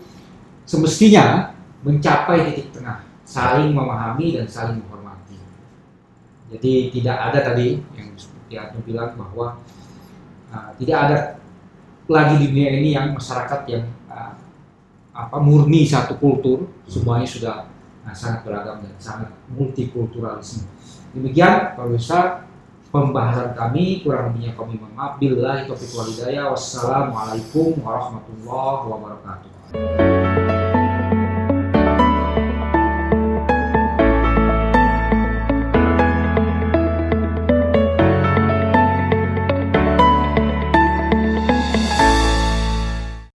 semestinya 0.70 1.50
mencapai 1.82 2.54
titik 2.54 2.78
tengah, 2.78 3.02
saling 3.24 3.72
memahami 3.72 4.38
dan 4.38 4.46
saling 4.48 4.84
menghormati. 4.84 5.40
Jadi 6.54 6.94
tidak 6.94 7.18
ada 7.32 7.40
tadi 7.52 7.82
yang 7.98 8.14
seperti 8.20 8.54
Anu 8.60 8.80
bilang 8.86 9.16
bahwa 9.18 9.58
uh, 10.54 10.70
tidak 10.78 10.98
ada 11.10 11.18
lagi 12.12 12.36
di 12.44 12.46
dunia 12.52 12.70
ini 12.78 12.90
yang 12.94 13.16
masyarakat 13.16 13.62
yang 13.72 13.88
uh, 14.12 14.36
apa 15.14 15.38
murni 15.40 15.88
satu 15.88 16.20
kultur, 16.20 16.68
semuanya 16.86 17.28
sudah 17.28 17.56
uh, 18.06 18.16
sangat 18.16 18.46
beragam 18.46 18.84
dan 18.84 18.94
sangat 19.00 19.32
multikulturalisme. 19.50 20.68
Demikian 21.14 21.78
pemirsa 21.78 22.46
pembahasan 22.94 23.58
kami 23.58 24.06
kurang 24.06 24.34
lebihnya 24.34 24.54
kami 24.54 24.78
mohon 24.78 24.94
maaf 24.94 25.18
hidayah 25.18 26.54
wassalamualaikum 26.54 27.82
warahmatullahi 27.82 28.84
wabarakatuh. 28.86 30.23